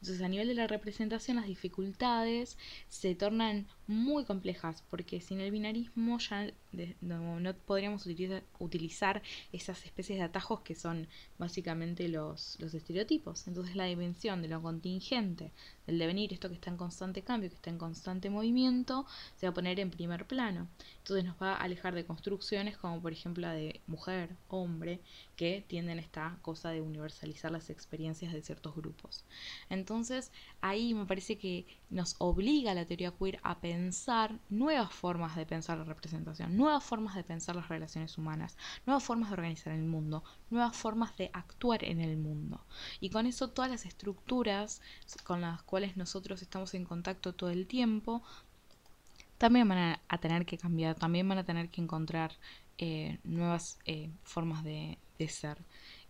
Entonces 0.02 0.22
a 0.22 0.28
nivel 0.28 0.48
de 0.48 0.56
la 0.56 0.68
representación 0.68 1.38
las 1.38 1.48
dificultades 1.48 2.58
se 2.88 3.16
tornan 3.16 3.68
muy 3.88 4.26
complejas 4.26 4.84
porque 4.90 5.22
sin 5.22 5.40
el 5.40 5.52
binarismo 5.52 6.18
ya 6.20 6.52
no, 7.02 7.54
podríamos 7.66 8.06
utilizar, 8.60 9.22
esas 9.52 9.86
especies 9.86 10.20
de 10.20 10.26
atajos 10.26 10.62
que 10.62 10.76
son 10.76 11.08
básicamente 11.38 12.08
los, 12.08 12.58
los 12.60 12.74
estereotipos. 12.74 13.48
Entonces 13.48 13.76
la 13.76 13.86
dimensión 13.86 14.42
de 14.42 14.48
lo 14.48 14.62
contingente, 14.62 15.52
del 15.88 16.00
devenir, 16.00 16.34
esto 16.34 16.50
que 16.50 16.56
está 16.56 16.70
en 16.70 16.78
constante 16.78 17.22
cambio, 17.22 17.50
que 17.50 17.56
está 17.56 17.70
en 17.70 17.78
constante 17.78 18.30
movimiento, 18.30 19.06
se 19.36 19.46
va 19.46 19.52
a 19.52 19.54
poner 19.54 19.80
en 19.80 19.92
primer 19.92 20.26
plano. 20.26 20.68
Entonces 20.98 21.26
nos 21.26 21.36
va 21.42 21.54
a 21.54 21.58
alejar 21.58 21.96
de 21.96 22.06
construcciones 22.06 22.78
como 22.78 23.02
por 23.02 23.14
ejemplo 23.14 23.42
la 23.42 23.54
de 23.54 23.82
mujer, 23.88 24.36
hombre, 24.50 25.00
que 25.36 25.64
tienden 25.68 26.00
esta 26.00 26.38
cosa 26.42 26.70
de 26.70 26.82
universalizar 26.82 27.52
las 27.52 27.70
experiencias 27.70 28.34
de 28.34 28.42
ciertos 28.42 28.76
grupos. 28.76 29.26
Entonces 29.70 30.32
ahí 30.62 30.94
me 30.94 31.06
parece 31.06 31.38
que 31.38 31.66
nos 31.90 32.16
obliga 32.20 32.74
la 32.74 32.86
teoría 32.86 33.12
queer 33.12 33.40
a 33.44 33.60
pensar 33.60 34.40
nuevas 34.50 34.94
formas 34.94 35.36
de 35.36 35.46
pensar 35.46 35.78
la 35.78 35.84
representación, 35.84 36.56
nuevas 36.56 36.84
formas 36.84 37.16
de 37.16 37.24
pensar 37.24 37.56
las 37.56 37.70
relaciones 37.70 38.18
humanas, 38.18 38.58
nuevas 38.86 39.04
formas 39.04 39.30
de 39.30 39.34
organizar 39.34 39.74
el 39.74 39.84
mundo, 39.84 40.24
nuevas 40.50 40.76
formas 40.76 41.16
de 41.18 41.30
actuar 41.34 41.84
en 41.84 42.00
el 42.00 42.18
mundo. 42.18 42.66
Y 43.00 43.10
con 43.10 43.26
eso 43.26 43.50
todas 43.50 43.72
las 43.72 43.86
estructuras 43.86 44.82
con 45.24 45.42
las 45.42 45.62
cuales 45.64 45.98
nosotros 45.98 46.42
estamos 46.42 46.74
en 46.74 46.86
contacto 46.86 47.34
todo 47.34 47.50
el 47.50 47.68
tiempo 47.68 48.24
también 49.38 49.68
van 49.68 50.00
a, 50.08 50.18
tener 50.20 50.46
que 50.46 50.58
cambiar, 50.58 50.96
también 50.96 51.28
van 51.28 51.38
a 51.38 51.44
tener 51.44 51.70
que 51.70 51.82
encontrar 51.82 52.32
eh, 52.78 53.20
nuevas 53.24 53.80
eh, 53.86 54.10
formas 54.24 54.64
de, 54.64 54.98
de, 55.18 55.28
ser. 55.28 55.58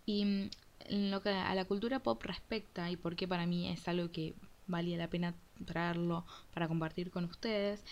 Y 0.05 0.25
mm, 0.25 0.49
en 0.87 1.11
lo 1.11 1.21
que 1.21 1.29
a 1.29 1.55
la 1.55 1.65
cultura 1.65 2.01
pop 2.01 2.21
respecta, 2.23 2.89
y 2.91 2.95
porque 2.95 3.27
para 3.27 3.45
mí 3.45 3.69
es 3.69 3.87
algo 3.87 4.11
que 4.11 4.33
valía 4.67 4.97
la 4.97 5.09
pena 5.09 5.35
traerlo 5.65 6.25
para 6.53 6.67
compartir 6.67 7.11
con 7.11 7.25
ustedes, 7.25 7.83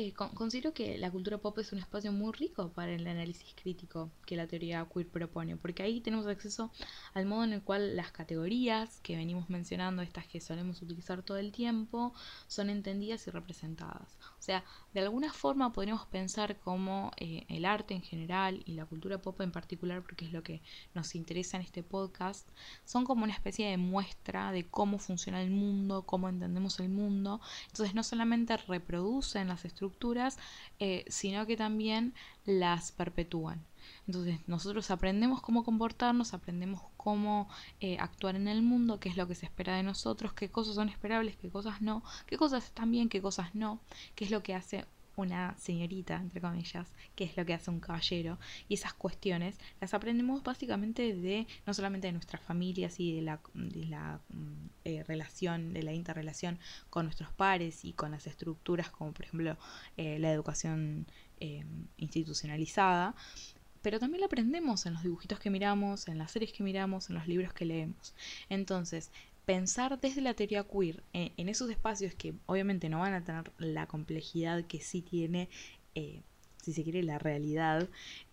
eh, 0.00 0.12
considero 0.12 0.72
que 0.72 0.96
la 0.96 1.10
cultura 1.10 1.38
pop 1.38 1.58
es 1.58 1.72
un 1.72 1.80
espacio 1.80 2.12
muy 2.12 2.32
rico 2.32 2.68
para 2.68 2.92
el 2.92 3.04
análisis 3.04 3.52
crítico 3.60 4.12
que 4.26 4.36
la 4.36 4.46
teoría 4.46 4.86
queer 4.94 5.08
propone, 5.08 5.56
porque 5.56 5.82
ahí 5.82 6.00
tenemos 6.00 6.28
acceso 6.28 6.70
al 7.14 7.26
modo 7.26 7.42
en 7.42 7.52
el 7.52 7.62
cual 7.62 7.96
las 7.96 8.12
categorías 8.12 9.00
que 9.00 9.16
venimos 9.16 9.50
mencionando, 9.50 10.02
estas 10.02 10.24
que 10.28 10.40
solemos 10.40 10.80
utilizar 10.82 11.24
todo 11.24 11.38
el 11.38 11.50
tiempo, 11.50 12.14
son 12.46 12.70
entendidas 12.70 13.26
y 13.26 13.32
representadas. 13.32 14.16
O 14.38 14.42
sea, 14.42 14.62
de 14.94 15.00
alguna 15.00 15.32
forma 15.32 15.72
podríamos 15.72 16.06
pensar 16.06 16.60
como 16.60 17.10
eh, 17.16 17.44
el 17.48 17.64
arte 17.64 17.94
en 17.94 18.02
general 18.02 18.62
y 18.66 18.74
la 18.74 18.86
cultura 18.86 19.20
pop 19.20 19.40
en 19.40 19.50
particular, 19.50 20.02
porque 20.02 20.26
es 20.26 20.32
lo 20.32 20.44
que 20.44 20.62
nos 20.94 21.16
interesa 21.16 21.56
en 21.56 21.64
este 21.64 21.82
podcast, 21.82 22.48
son 22.84 23.04
como 23.04 23.24
una 23.24 23.32
especie 23.32 23.68
de 23.68 23.78
muestra 23.78 24.52
de 24.52 24.64
cómo 24.64 24.98
funciona 24.98 25.42
el 25.42 25.50
mundo, 25.50 26.06
cómo 26.06 26.28
entendemos 26.28 26.78
el 26.78 26.88
mundo. 26.88 27.40
Entonces 27.66 27.96
no 27.96 28.04
solamente 28.04 28.56
reproducen 28.58 29.48
las 29.48 29.64
estructuras, 29.64 29.87
eh, 30.78 31.04
sino 31.08 31.46
que 31.46 31.56
también 31.56 32.14
las 32.44 32.92
perpetúan. 32.92 33.64
Entonces 34.06 34.40
nosotros 34.46 34.90
aprendemos 34.90 35.40
cómo 35.40 35.64
comportarnos, 35.64 36.34
aprendemos 36.34 36.82
cómo 36.96 37.48
eh, 37.80 37.96
actuar 37.98 38.36
en 38.36 38.48
el 38.48 38.62
mundo, 38.62 39.00
qué 39.00 39.08
es 39.08 39.16
lo 39.16 39.26
que 39.26 39.34
se 39.34 39.46
espera 39.46 39.76
de 39.76 39.82
nosotros, 39.82 40.32
qué 40.32 40.50
cosas 40.50 40.74
son 40.74 40.88
esperables, 40.88 41.36
qué 41.36 41.48
cosas 41.50 41.80
no, 41.80 42.02
qué 42.26 42.36
cosas 42.36 42.64
están 42.64 42.90
bien, 42.90 43.08
qué 43.08 43.20
cosas 43.22 43.54
no, 43.54 43.80
qué 44.14 44.24
es 44.24 44.30
lo 44.30 44.42
que 44.42 44.54
hace 44.54 44.84
una 45.18 45.56
señorita, 45.58 46.16
entre 46.16 46.40
comillas, 46.40 46.88
qué 47.14 47.24
es 47.24 47.36
lo 47.36 47.44
que 47.44 47.54
hace 47.54 47.70
un 47.70 47.80
caballero. 47.80 48.38
Y 48.68 48.74
esas 48.74 48.94
cuestiones 48.94 49.58
las 49.80 49.94
aprendemos 49.94 50.42
básicamente 50.42 51.14
de, 51.14 51.46
no 51.66 51.74
solamente 51.74 52.06
de 52.06 52.12
nuestras 52.12 52.42
familias 52.42 53.00
y 53.00 53.16
de 53.16 53.22
la, 53.22 53.40
mm, 53.54 54.68
eh, 54.84 55.02
relación, 55.04 55.72
de 55.74 55.82
la 55.82 55.92
interrelación 55.92 56.58
con 56.90 57.04
nuestros 57.04 57.32
pares 57.32 57.84
y 57.84 57.92
con 57.92 58.12
las 58.12 58.26
estructuras 58.26 58.90
como 58.90 59.12
por 59.12 59.24
ejemplo 59.24 59.56
eh, 59.96 60.18
la 60.18 60.32
educación 60.32 61.06
institucionalizada, 61.98 63.14
pero 63.82 64.00
también 64.00 64.20
la 64.20 64.26
aprendemos 64.26 64.86
en 64.86 64.94
los 64.94 65.04
dibujitos 65.04 65.38
que 65.38 65.50
miramos, 65.50 66.08
en 66.08 66.18
las 66.18 66.32
series 66.32 66.52
que 66.52 66.64
miramos, 66.64 67.10
en 67.10 67.14
los 67.14 67.28
libros 67.28 67.52
que 67.52 67.64
leemos. 67.64 68.12
Entonces, 68.48 69.12
pensar 69.48 69.98
desde 69.98 70.20
la 70.20 70.34
teoría 70.34 70.62
queer 70.64 71.02
en, 71.14 71.48
esos 71.48 71.70
espacios 71.70 72.14
que 72.14 72.34
obviamente 72.44 72.90
no 72.90 72.98
van 72.98 73.14
a 73.14 73.24
tener 73.24 73.50
la 73.56 73.86
complejidad 73.86 74.66
que 74.66 74.82
sí 74.82 75.00
tiene, 75.00 75.48
eh, 75.94 76.20
si 76.62 76.74
se 76.74 76.84
quiere, 76.84 77.02
la 77.02 77.18
realidad, 77.18 77.88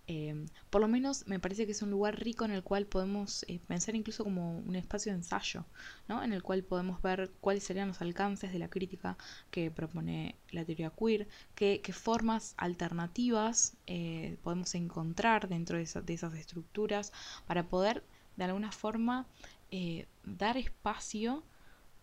Em, 0.08 0.45
por 0.69 0.82
lo 0.82 0.88
menos 0.88 1.25
me 1.25 1.39
parece 1.39 1.65
que 1.65 1.71
es 1.71 1.82
un 1.82 1.89
lugar 1.89 2.19
rico 2.19 2.45
en 2.45 2.51
el 2.51 2.62
cual 2.62 2.86
podemos 2.86 3.43
eh, 3.47 3.60
pensar 3.67 3.95
incluso 3.95 4.23
como 4.23 4.60
un 4.60 4.75
espacio 4.75 5.12
de 5.12 5.17
ensayo, 5.17 5.65
¿no? 6.08 6.23
en 6.23 6.32
el 6.32 6.43
cual 6.43 6.63
podemos 6.63 7.01
ver 7.01 7.32
cuáles 7.41 7.63
serían 7.63 7.88
los 7.88 8.01
alcances 8.01 8.54
de 8.54 8.60
la 8.60 8.69
crítica 8.69 9.17
que 9.49 9.71
propone 9.71 10.36
la 10.51 10.63
teoría 10.63 10.91
queer, 10.91 11.28
qué, 11.56 11.82
formas 11.91 12.54
alternativas 12.58 13.78
eh, 13.88 14.38
podemos 14.43 14.75
encontrar 14.75 15.47
dentro 15.47 15.78
de, 15.78 15.84
esas 15.84 16.34
estructuras 16.36 17.12
para 17.47 17.67
poder 17.67 18.04
de 18.36 18.43
alguna 18.43 18.71
forma 18.71 19.26
eh, 19.71 20.08
dar 20.24 20.58
espacio 20.58 21.43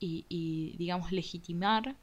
y, 0.05 0.75
digamos 0.79 1.13
legitimar 1.13 1.97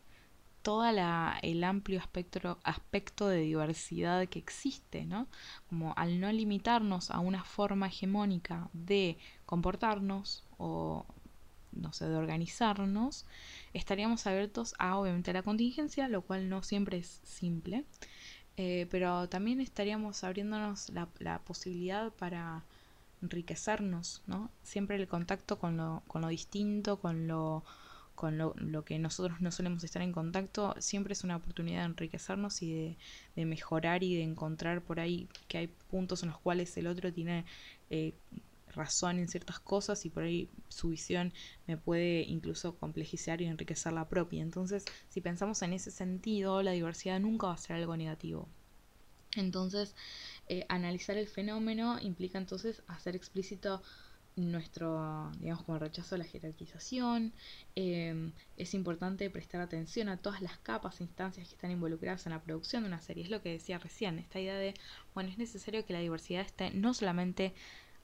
todo 0.61 0.85
el 0.85 1.63
amplio 1.63 1.99
aspecto, 1.99 2.59
aspecto 2.63 3.27
de 3.27 3.39
diversidad 3.39 4.27
que 4.27 4.39
existe, 4.39 5.05
¿no? 5.05 5.27
Como 5.69 5.93
al 5.95 6.19
no 6.19 6.31
limitarnos 6.31 7.11
a 7.11 7.19
una 7.19 7.43
forma 7.43 7.87
hegemónica 7.87 8.69
de 8.73 9.17
comportarnos 9.45 10.43
o, 10.57 11.05
no 11.71 11.93
sé, 11.93 12.07
de 12.07 12.15
organizarnos, 12.15 13.25
estaríamos 13.73 14.27
abiertos 14.27 14.75
a, 14.79 14.97
obviamente, 14.97 15.33
la 15.33 15.43
contingencia, 15.43 16.07
lo 16.07 16.21
cual 16.21 16.49
no 16.49 16.61
siempre 16.61 16.97
es 16.97 17.21
simple, 17.23 17.85
eh, 18.57 18.87
pero 18.91 19.29
también 19.29 19.61
estaríamos 19.61 20.23
abriéndonos 20.23 20.89
la, 20.89 21.07
la 21.19 21.39
posibilidad 21.39 22.11
para 22.13 22.65
enriquecernos, 23.21 24.23
¿no? 24.27 24.51
Siempre 24.63 24.95
el 24.95 25.07
contacto 25.07 25.59
con 25.59 25.77
lo, 25.77 26.03
con 26.07 26.21
lo 26.21 26.27
distinto, 26.29 26.99
con 26.99 27.27
lo 27.27 27.63
con 28.19 28.37
lo, 28.37 28.83
que 28.83 28.99
nosotros 28.99 29.39
no 29.39 29.49
solemos 29.49 29.81
estar 29.85 30.01
en 30.01 30.11
contacto, 30.11 30.75
siempre 30.79 31.13
es 31.13 31.23
una 31.23 31.37
oportunidad 31.37 31.79
de 31.79 31.85
enriquecernos 31.85 32.61
y 32.61 32.97
de, 33.37 33.45
mejorar 33.45 34.03
y 34.03 34.13
de 34.13 34.23
encontrar 34.23 34.81
por 34.81 34.99
ahí 34.99 35.29
que 35.47 35.57
hay 35.57 35.67
puntos 35.89 36.21
en 36.21 36.27
los 36.27 36.37
cuales 36.37 36.75
el 36.75 36.87
otro 36.87 37.13
tiene 37.13 37.45
eh, 37.89 38.13
razón 38.75 39.19
en 39.19 39.29
ciertas 39.29 39.61
cosas 39.61 40.05
y 40.05 40.09
por 40.09 40.23
ahí 40.23 40.49
su 40.67 40.89
visión 40.89 41.31
me 41.65 41.77
puede 41.77 42.23
incluso 42.23 42.75
complejizar 42.75 43.41
y 43.41 43.45
enriquecer 43.45 43.93
la 43.93 44.09
propia. 44.09 44.41
Entonces, 44.41 44.83
si 45.07 45.21
pensamos 45.21 45.61
en 45.61 45.71
ese 45.71 45.89
sentido, 45.89 46.61
la 46.61 46.71
diversidad 46.71 47.21
nunca 47.21 47.47
va 47.47 47.53
a 47.53 47.57
ser 47.57 47.77
algo 47.77 47.95
negativo. 47.95 48.49
Entonces, 49.35 49.95
eh, 50.49 50.65
analizar 50.67 51.17
el 51.17 51.27
fenómeno 51.27 51.99
implica 52.01 52.37
entonces 52.37 52.81
hacer 52.87 53.15
explícito 53.15 53.81
nuestro, 54.35 55.31
digamos, 55.39 55.63
como 55.63 55.79
rechazo 55.79 56.15
a 56.15 56.17
la 56.17 56.23
jerarquización. 56.23 57.33
Em, 57.75 58.31
es 58.57 58.73
importante 58.73 59.29
prestar 59.29 59.61
atención 59.61 60.09
a 60.09 60.17
todas 60.17 60.41
las 60.41 60.57
capas 60.57 60.99
e 60.99 61.03
instancias 61.03 61.47
que 61.47 61.55
están 61.55 61.71
involucradas 61.71 62.25
en 62.25 62.31
la 62.31 62.41
producción 62.41 62.83
de 62.83 62.87
una 62.87 63.01
serie. 63.01 63.23
Es 63.23 63.29
lo 63.29 63.41
que 63.41 63.51
decía 63.51 63.77
recién, 63.77 64.17
esta 64.19 64.39
idea 64.39 64.55
de, 64.55 64.73
bueno, 65.13 65.29
es 65.29 65.37
necesario 65.37 65.85
que 65.85 65.93
la 65.93 65.99
diversidad 65.99 66.41
esté 66.41 66.71
no 66.71 66.93
solamente 66.93 67.53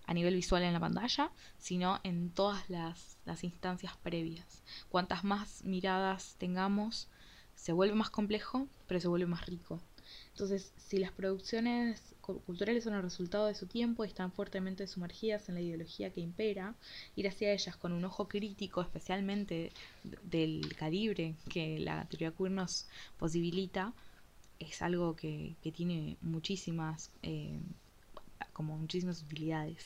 a 0.05 0.13
nivel 0.13 0.35
visual 0.35 0.63
en 0.63 0.73
la 0.73 0.79
pantalla, 0.79 1.31
sino 1.57 1.99
en 2.03 2.29
todas 2.29 2.69
las, 2.69 3.17
las 3.25 3.43
instancias 3.43 3.97
previas. 3.97 4.61
Cuantas 4.89 5.23
más 5.23 5.63
miradas 5.63 6.35
tengamos, 6.37 7.09
se 7.55 7.73
vuelve 7.73 7.95
más 7.95 8.11
complejo, 8.11 8.67
pero 8.87 8.99
se 8.99 9.07
vuelve 9.07 9.25
más 9.25 9.45
rico. 9.47 9.81
Entonces, 10.31 10.73
si 10.77 10.99
las 10.99 11.11
producciones 11.11 12.14
culturales 12.25 12.83
son 12.83 12.93
el 12.93 13.03
resultado 13.03 13.47
de 13.47 13.55
su 13.55 13.67
tiempo 13.67 14.03
y 14.03 14.07
están 14.07 14.31
fuertemente 14.31 14.87
sumergidas 14.87 15.47
en 15.49 15.55
la 15.55 15.61
ideología 15.61 16.11
que 16.11 16.21
impera, 16.21 16.75
ir 17.15 17.27
hacia 17.27 17.51
ellas 17.53 17.77
con 17.77 17.91
un 17.91 18.03
ojo 18.05 18.27
crítico, 18.27 18.81
especialmente 18.81 19.71
del 20.23 20.75
calibre 20.75 21.35
que 21.49 21.79
la 21.79 22.05
teoría 22.05 22.31
queer 22.31 22.51
nos 22.51 22.87
posibilita, 23.17 23.93
es 24.59 24.81
algo 24.81 25.15
que, 25.15 25.55
tiene 25.73 26.17
muchísimas, 26.21 27.11
eh, 27.21 27.59
como 28.53 28.77
muchísimas 28.77 29.21
utilidades. 29.21 29.85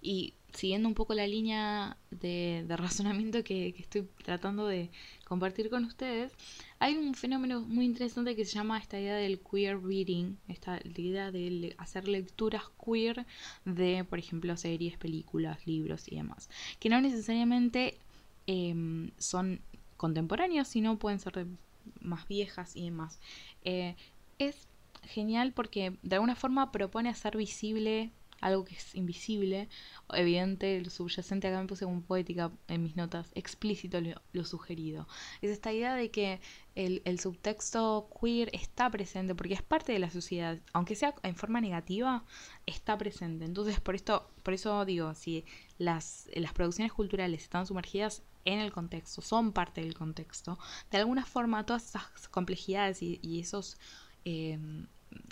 Y 0.00 0.34
siguiendo 0.56 0.88
un 0.88 0.94
poco 0.94 1.14
la 1.14 1.26
línea 1.26 1.96
de, 2.10 2.64
razonamiento 2.68 3.44
que, 3.44 3.74
estoy 3.78 4.08
tratando 4.24 4.66
de 4.66 4.90
compartir 5.24 5.70
con 5.70 5.84
ustedes, 5.84 6.32
hay 6.78 6.96
un 6.96 7.14
fenómeno 7.14 7.60
muy 7.60 7.84
interesante 7.84 8.34
que 8.34 8.44
se 8.44 8.54
llama 8.54 8.78
esta 8.78 8.98
idea 8.98 9.16
del 9.16 9.38
queer 9.38 9.80
reading, 9.82 10.36
esta 10.48 10.80
idea 10.84 11.30
de 11.30 11.74
hacer 11.78 12.08
lecturas 12.08 12.64
queer 12.84 13.26
de, 13.64 14.04
por 14.04 14.18
ejemplo, 14.18 14.56
series, 14.56 14.96
películas, 14.96 15.66
libros 15.66 16.08
y 16.10 16.16
demás, 16.16 16.48
que 16.80 16.88
no 16.88 17.00
necesariamente 17.00 17.98
em, 18.46 19.10
son 19.18 19.60
contemporáneos, 19.96 20.68
sino 20.68 20.98
pueden 20.98 21.20
ser 21.20 21.46
más 22.00 22.26
viejas 22.28 22.74
y 22.76 22.84
demás. 22.84 23.20
Eh, 23.64 23.94
es 24.38 24.68
genial 25.02 25.52
porque 25.52 25.96
de 26.02 26.16
alguna 26.16 26.34
forma 26.34 26.72
propone 26.72 27.08
hacer 27.08 27.36
visible 27.36 28.10
algo 28.40 28.64
que 28.64 28.74
es 28.74 28.94
invisible, 28.94 29.68
evidente, 30.12 30.80
lo 30.80 30.90
subyacente, 30.90 31.48
acá 31.48 31.60
me 31.60 31.66
puse 31.66 31.84
como 31.84 32.02
poética 32.02 32.50
en 32.68 32.82
mis 32.82 32.96
notas, 32.96 33.30
explícito 33.34 33.98
lo, 34.32 34.44
sugerido. 34.44 35.08
Es 35.42 35.50
esta 35.50 35.72
idea 35.72 35.94
de 35.94 36.10
que 36.10 36.40
el, 36.74 37.18
subtexto 37.18 38.08
queer 38.20 38.50
está 38.52 38.90
presente, 38.90 39.34
porque 39.34 39.54
es 39.54 39.62
parte 39.62 39.92
de 39.92 39.98
la 39.98 40.10
sociedad, 40.10 40.58
aunque 40.72 40.94
sea 40.94 41.14
en 41.22 41.36
forma 41.36 41.60
negativa, 41.60 42.24
está 42.66 42.98
presente. 42.98 43.44
Entonces, 43.44 43.80
por 43.80 43.94
esto, 43.94 44.30
por 44.42 44.54
eso 44.54 44.84
digo, 44.84 45.14
si 45.14 45.44
las, 45.78 46.28
las 46.34 46.52
producciones 46.52 46.92
culturales 46.92 47.42
están 47.42 47.66
sumergidas 47.66 48.22
en 48.44 48.60
el 48.60 48.72
contexto, 48.72 49.22
son 49.22 49.52
parte 49.52 49.80
del 49.80 49.94
contexto, 49.94 50.58
de 50.90 50.98
alguna 50.98 51.24
forma 51.24 51.66
todas 51.66 51.88
esas 51.88 52.28
complejidades 52.28 53.02
y, 53.02 53.18
y 53.22 53.40
esos 53.40 53.76
eh, 54.24 54.58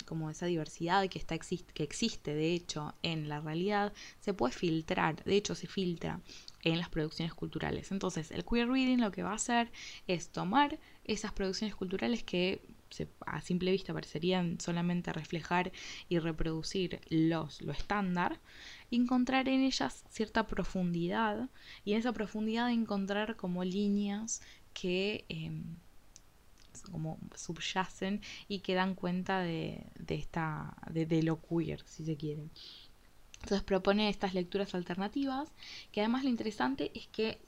como 0.05 0.29
esa 0.29 0.45
diversidad 0.45 1.07
que, 1.09 1.19
está, 1.19 1.37
que 1.37 1.83
existe 1.83 2.33
de 2.33 2.53
hecho 2.53 2.93
en 3.01 3.27
la 3.29 3.41
realidad, 3.41 3.93
se 4.19 4.33
puede 4.33 4.53
filtrar, 4.53 5.23
de 5.23 5.35
hecho 5.35 5.55
se 5.55 5.67
filtra 5.67 6.21
en 6.63 6.79
las 6.79 6.89
producciones 6.89 7.33
culturales. 7.33 7.91
Entonces 7.91 8.31
el 8.31 8.45
queer 8.45 8.67
reading 8.69 8.99
lo 8.99 9.11
que 9.11 9.23
va 9.23 9.31
a 9.31 9.35
hacer 9.35 9.71
es 10.07 10.29
tomar 10.29 10.79
esas 11.03 11.31
producciones 11.31 11.75
culturales 11.75 12.23
que 12.23 12.61
a 13.25 13.41
simple 13.41 13.71
vista 13.71 13.93
parecerían 13.93 14.59
solamente 14.59 15.11
reflejar 15.11 15.71
y 16.07 16.19
reproducir 16.19 17.01
los, 17.09 17.61
lo 17.61 17.73
estándar, 17.73 18.39
encontrar 18.91 19.49
en 19.49 19.61
ellas 19.61 20.03
cierta 20.09 20.47
profundidad 20.47 21.49
y 21.83 21.93
en 21.93 21.99
esa 21.99 22.13
profundidad 22.13 22.71
encontrar 22.71 23.35
como 23.35 23.63
líneas 23.63 24.41
que... 24.73 25.25
Em, 25.29 25.77
como 26.91 27.17
subyacen 27.35 28.21
y 28.47 28.59
que 28.59 28.75
dan 28.75 28.95
cuenta 28.95 29.39
de, 29.39 29.85
de 29.99 30.15
esta, 30.15 30.75
de, 30.89 31.23
lo 31.23 31.41
queer, 31.41 31.81
si 31.85 32.05
se 32.05 32.15
quiere. 32.15 32.43
Entonces 33.35 33.63
propone 33.63 34.09
estas 34.09 34.33
lecturas 34.33 34.73
alternativas, 34.73 35.51
que 35.91 36.01
además 36.01 36.23
lo 36.23 36.29
interesante 36.29 36.91
es 36.95 37.07
que 37.07 37.39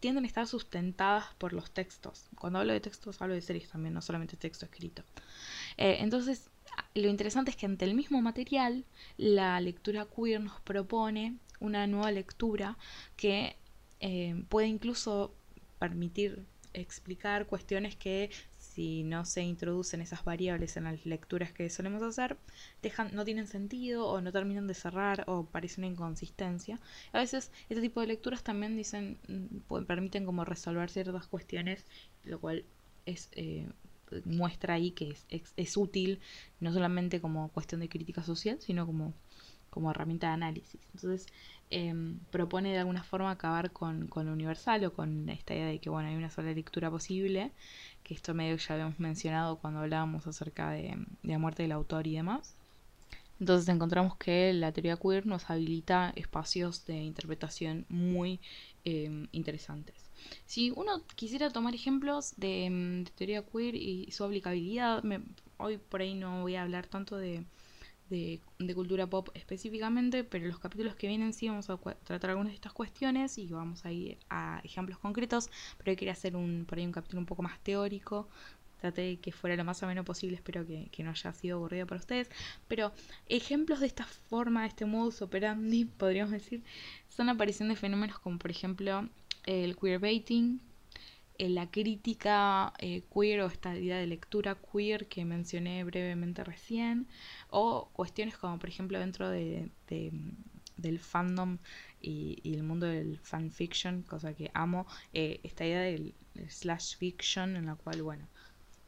tienden 0.00 0.24
a 0.24 0.26
estar 0.26 0.46
sustentadas 0.46 1.26
por 1.38 1.52
los 1.52 1.70
textos. 1.70 2.24
Cuando 2.38 2.58
hablo 2.58 2.72
de 2.72 2.80
textos 2.80 3.20
hablo 3.20 3.34
de 3.34 3.42
series 3.42 3.68
también, 3.68 3.94
no 3.94 4.00
solamente 4.00 4.36
texto 4.36 4.64
escrito. 4.64 5.04
Eh, 5.76 5.98
entonces, 6.00 6.50
lo 6.94 7.08
interesante 7.08 7.50
es 7.50 7.56
que 7.56 7.66
ante 7.66 7.84
el 7.84 7.94
mismo 7.94 8.20
material, 8.22 8.84
la 9.18 9.60
lectura 9.60 10.06
queer 10.06 10.40
nos 10.40 10.60
propone 10.62 11.36
una 11.60 11.86
nueva 11.86 12.10
lectura 12.10 12.78
que 13.16 13.56
eh, 14.00 14.42
puede 14.48 14.66
incluso 14.66 15.34
permitir 15.78 16.46
explicar 16.72 17.46
cuestiones 17.46 17.96
que 17.96 18.30
si 18.70 19.02
no 19.02 19.24
se 19.24 19.42
introducen 19.42 20.00
esas 20.00 20.24
variables 20.24 20.76
en 20.76 20.84
las 20.84 21.04
lecturas 21.04 21.52
que 21.52 21.68
solemos 21.70 22.02
hacer, 22.02 22.36
dejan, 22.82 23.10
no 23.14 23.24
tienen 23.24 23.48
sentido 23.48 24.06
o 24.06 24.20
no 24.20 24.30
terminan 24.30 24.68
de 24.68 24.74
cerrar 24.74 25.24
o 25.26 25.44
parece 25.44 25.80
una 25.80 25.88
inconsistencia. 25.88 26.78
A 27.12 27.18
veces 27.18 27.50
este 27.68 27.80
tipo 27.82 28.00
de 28.00 28.06
lecturas 28.06 28.44
también 28.44 28.76
dicen, 28.76 29.18
mm, 29.28 29.84
permiten 29.86 30.24
como 30.24 30.44
resolver 30.44 30.88
ciertas 30.88 31.26
cuestiones, 31.26 31.84
lo 32.24 32.38
cual 32.40 32.64
es 33.06 33.28
eh, 33.32 33.66
muestra 34.24 34.74
ahí 34.74 34.92
que 34.92 35.10
es, 35.28 35.52
es, 35.56 35.76
útil 35.76 36.20
no 36.58 36.72
solamente 36.72 37.20
como 37.20 37.48
cuestión 37.50 37.80
de 37.80 37.88
crítica 37.88 38.22
social, 38.22 38.60
sino 38.60 38.86
como, 38.86 39.14
como 39.70 39.90
herramienta 39.90 40.28
de 40.28 40.34
análisis. 40.34 40.80
Entonces, 40.94 41.26
Em, 41.72 42.18
propone 42.32 42.72
de 42.72 42.78
alguna 42.78 43.04
forma 43.04 43.30
acabar 43.30 43.70
con, 43.70 44.08
con, 44.08 44.26
lo 44.26 44.32
universal 44.32 44.84
o 44.86 44.92
con 44.92 45.28
esta 45.28 45.54
idea 45.54 45.66
de 45.66 45.78
que 45.78 45.88
bueno 45.88 46.08
hay 46.08 46.16
una 46.16 46.28
sola 46.28 46.52
lectura 46.52 46.90
posible, 46.90 47.52
que 48.02 48.12
esto 48.12 48.34
medio 48.34 48.56
ya 48.56 48.74
habíamos 48.74 48.98
mencionado 48.98 49.56
cuando 49.56 49.78
hablábamos 49.78 50.26
acerca 50.26 50.70
de, 50.72 50.98
la 51.22 51.38
muerte 51.38 51.62
del 51.62 51.70
autor 51.70 52.08
y 52.08 52.16
demás. 52.16 52.56
Entonces 53.38 53.68
encontramos 53.68 54.16
que 54.16 54.52
la 54.52 54.72
teoría 54.72 54.96
queer 54.96 55.26
nos 55.26 55.48
habilita 55.48 56.12
espacios 56.16 56.86
de 56.86 56.96
interpretación 56.96 57.86
muy 57.88 58.40
em, 58.84 59.28
interesantes. 59.30 59.94
Si 60.46 60.72
uno 60.72 61.04
quisiera 61.14 61.50
tomar 61.50 61.74
ejemplos 61.76 62.34
de, 62.36 62.64
em, 62.64 63.04
teoría 63.16 63.44
queer 63.46 63.76
y 63.76 64.10
su 64.10 64.24
aplicabilidad, 64.24 65.04
hoy 65.56 65.78
por 65.78 66.00
ahí 66.00 66.14
no 66.14 66.42
voy 66.42 66.56
a 66.56 66.62
hablar 66.62 66.86
tanto 66.88 67.16
de, 67.16 67.44
de, 68.10 68.40
cultura 68.74 69.06
pop 69.06 69.28
específicamente, 69.34 70.24
pero 70.24 70.46
los 70.46 70.58
capítulos 70.58 70.94
que 70.96 71.06
vienen 71.06 71.32
sí 71.32 71.48
vamos 71.48 71.70
a 71.70 71.78
tratar 72.04 72.30
algunas 72.30 72.52
de 72.52 72.56
estas 72.56 72.72
cuestiones 72.72 73.38
y 73.38 73.46
vamos 73.48 73.84
a 73.86 73.92
ir 73.92 74.18
a 74.28 74.60
ejemplos 74.64 74.98
concretos, 74.98 75.48
pero 75.78 75.96
quería 75.96 76.12
hacer 76.12 76.36
un, 76.36 76.66
por 76.68 76.78
ahí 76.78 76.84
un 76.84 76.92
capítulo 76.92 77.20
un 77.20 77.26
poco 77.26 77.42
más 77.42 77.58
teórico. 77.60 78.28
Traté 78.80 79.02
de 79.02 79.16
que 79.18 79.30
fuera 79.30 79.56
lo 79.56 79.64
más 79.64 79.82
o 79.82 79.86
menos 79.86 80.06
posible, 80.06 80.36
espero 80.36 80.66
que, 80.66 80.90
no 81.02 81.10
haya 81.10 81.32
sido 81.34 81.58
aburrido 81.58 81.86
para 81.86 82.00
ustedes. 82.00 82.30
Pero 82.66 82.92
ejemplos 83.26 83.80
de 83.80 83.86
esta 83.86 84.04
forma, 84.04 84.62
de 84.62 84.68
este 84.68 84.86
modus 84.86 85.20
operandi, 85.22 85.84
podríamos 85.98 86.32
decir, 86.32 86.62
son 87.08 87.28
aparición 87.28 87.68
de 87.68 87.76
fenómenos 87.76 88.18
como 88.18 88.38
por 88.38 88.50
ejemplo 88.50 89.08
el 89.44 89.76
queerbaiting, 89.76 90.60
la 91.48 91.70
crítica 91.70 92.72
eh, 92.78 93.02
queer 93.12 93.40
o 93.40 93.46
esta 93.46 93.76
idea 93.76 93.96
de 93.98 94.06
lectura 94.06 94.56
queer 94.56 95.08
que 95.08 95.24
mencioné 95.24 95.84
brevemente 95.84 96.44
recién, 96.44 97.08
o 97.48 97.88
cuestiones 97.92 98.36
como 98.36 98.58
por 98.58 98.68
ejemplo 98.68 98.98
dentro 98.98 99.30
de, 99.30 99.70
del 100.76 100.98
fandom 100.98 101.58
y, 102.00 102.40
el 102.44 102.62
mundo 102.62 102.86
del 102.86 103.18
fanfiction, 103.20 104.02
cosa 104.02 104.34
que 104.34 104.50
amo, 104.54 104.86
eh, 105.12 105.40
esta 105.42 105.64
idea 105.64 105.80
del, 105.80 106.14
slash 106.48 106.96
fiction 106.96 107.56
en 107.56 107.66
la 107.66 107.74
cual, 107.74 108.02
bueno, 108.02 108.28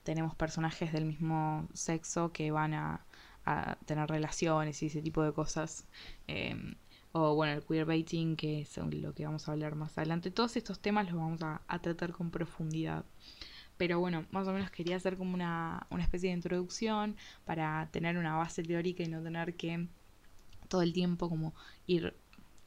tenemos 0.02 0.34
personajes 0.34 0.92
del 0.92 1.06
mismo 1.06 1.68
sexo 1.74 2.32
que 2.32 2.50
van 2.50 2.74
a, 2.74 3.06
tener 3.86 4.08
relaciones 4.08 4.80
y 4.84 4.86
ese 4.86 5.02
tipo 5.02 5.24
de 5.24 5.32
cosas. 5.32 5.84
O 7.12 7.34
bueno, 7.34 7.52
el 7.52 7.62
queerbaiting, 7.64 8.36
que 8.36 8.62
es 8.62 8.76
lo 8.76 9.14
que 9.14 9.24
vamos 9.24 9.48
a 9.48 9.52
hablar 9.52 9.74
más 9.74 9.96
adelante. 9.98 10.30
Todos 10.30 10.56
estos 10.56 10.80
temas 10.80 11.06
los 11.06 11.16
vamos 11.16 11.42
a, 11.42 11.78
tratar 11.80 12.12
con 12.12 12.30
profundidad. 12.30 13.04
Pero 13.76 14.00
bueno, 14.00 14.26
más 14.30 14.46
o 14.48 14.52
menos 14.52 14.70
quería 14.70 14.96
hacer 14.96 15.16
como 15.16 15.34
una, 15.34 15.86
una 15.90 16.02
especie 16.02 16.30
de 16.30 16.36
introducción 16.36 17.16
para 17.44 17.88
tener 17.90 18.16
una 18.16 18.36
base 18.36 18.62
teórica 18.62 19.02
y 19.02 19.08
no 19.08 19.22
tener 19.22 19.56
que 19.56 19.88
todo 20.68 20.82
el 20.82 20.92
tiempo 20.92 21.28
como 21.28 21.54
ir 21.86 22.14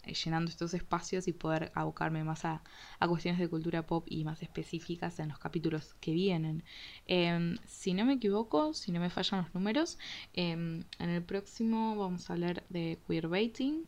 eh, 0.06 0.14
llenando 0.14 0.52
estos 0.52 0.74
espacios 0.74 1.28
y 1.28 1.34
poder 1.34 1.72
abocarme 1.74 2.24
más 2.24 2.46
a, 2.46 2.62
cuestiones 3.08 3.40
de 3.40 3.50
cultura 3.50 3.86
pop 3.86 4.06
y 4.08 4.24
más 4.24 4.42
específicas 4.42 5.20
en 5.20 5.30
los 5.30 5.40
capítulos 5.40 5.96
que 6.00 6.12
vienen. 6.12 6.64
Em, 7.08 7.58
si 7.66 7.94
no 7.94 8.06
me 8.06 8.14
equivoco, 8.14 8.74
si 8.74 8.92
no 8.92 9.00
me 9.00 9.10
fallan 9.10 9.42
los 9.44 9.54
números, 9.56 9.98
em, 10.34 10.84
en 11.00 11.10
el 11.10 11.24
próximo 11.24 11.96
vamos 11.96 12.30
a 12.30 12.34
hablar 12.34 12.64
de 12.70 13.00
queerbaiting, 13.08 13.88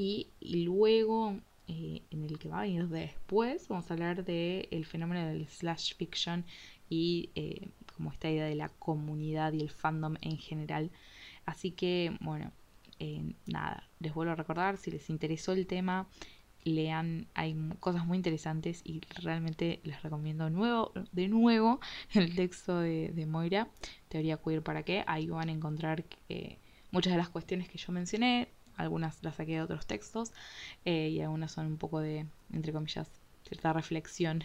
y, 0.00 0.30
luego, 0.64 1.36
eh, 1.68 2.00
en 2.10 2.24
el 2.24 2.38
que 2.38 2.48
va 2.48 2.60
a 2.60 2.62
venir 2.62 2.88
después, 2.88 3.68
vamos 3.68 3.90
a 3.90 3.92
hablar 3.92 4.24
del 4.24 4.66
el 4.70 4.86
fenómeno 4.86 5.26
del 5.26 5.46
slash 5.46 5.94
fiction 5.94 6.46
y 6.88 7.28
eh, 7.34 7.68
como 7.94 8.10
esta 8.10 8.30
idea 8.30 8.46
de 8.46 8.54
la 8.54 8.70
comunidad 8.70 9.52
y 9.52 9.60
el 9.60 9.68
fandom 9.68 10.14
en 10.22 10.38
general. 10.38 10.90
Así 11.44 11.72
que, 11.72 12.16
bueno, 12.20 12.50
eh, 12.98 13.34
nada, 13.44 13.90
les 13.98 14.14
vuelvo 14.14 14.32
a 14.32 14.36
recordar, 14.36 14.78
si 14.78 14.90
les 14.90 15.10
interesó 15.10 15.52
el 15.52 15.66
tema, 15.66 16.08
lean, 16.64 17.26
hay 17.34 17.54
cosas 17.78 18.06
muy 18.06 18.16
interesantes 18.16 18.80
y 18.82 19.02
realmente 19.22 19.80
les 19.84 20.02
recomiendo 20.02 20.44
de 21.12 21.28
nuevo 21.28 21.80
el 22.14 22.34
texto 22.34 22.78
de, 22.78 23.26
Moira, 23.28 23.68
Teoría 24.08 24.38
Queer 24.38 24.62
para 24.62 24.82
qué, 24.82 25.04
ahí 25.06 25.28
van 25.28 25.50
a 25.50 25.52
encontrar 25.52 26.06
muchas 26.90 27.12
de 27.12 27.18
las 27.18 27.28
cuestiones 27.28 27.68
que 27.68 27.76
yo 27.76 27.92
mencioné, 27.92 28.48
algunas 28.80 29.22
las 29.22 29.36
saqué 29.36 29.52
de 29.52 29.62
otros 29.62 29.86
textos 29.86 30.32
eh, 30.84 31.08
y 31.08 31.20
algunas 31.20 31.52
son 31.52 31.66
un 31.66 31.76
poco 31.76 32.00
de, 32.00 32.26
entre 32.52 32.72
comillas, 32.72 33.08
cierta 33.44 33.72
reflexión 33.72 34.44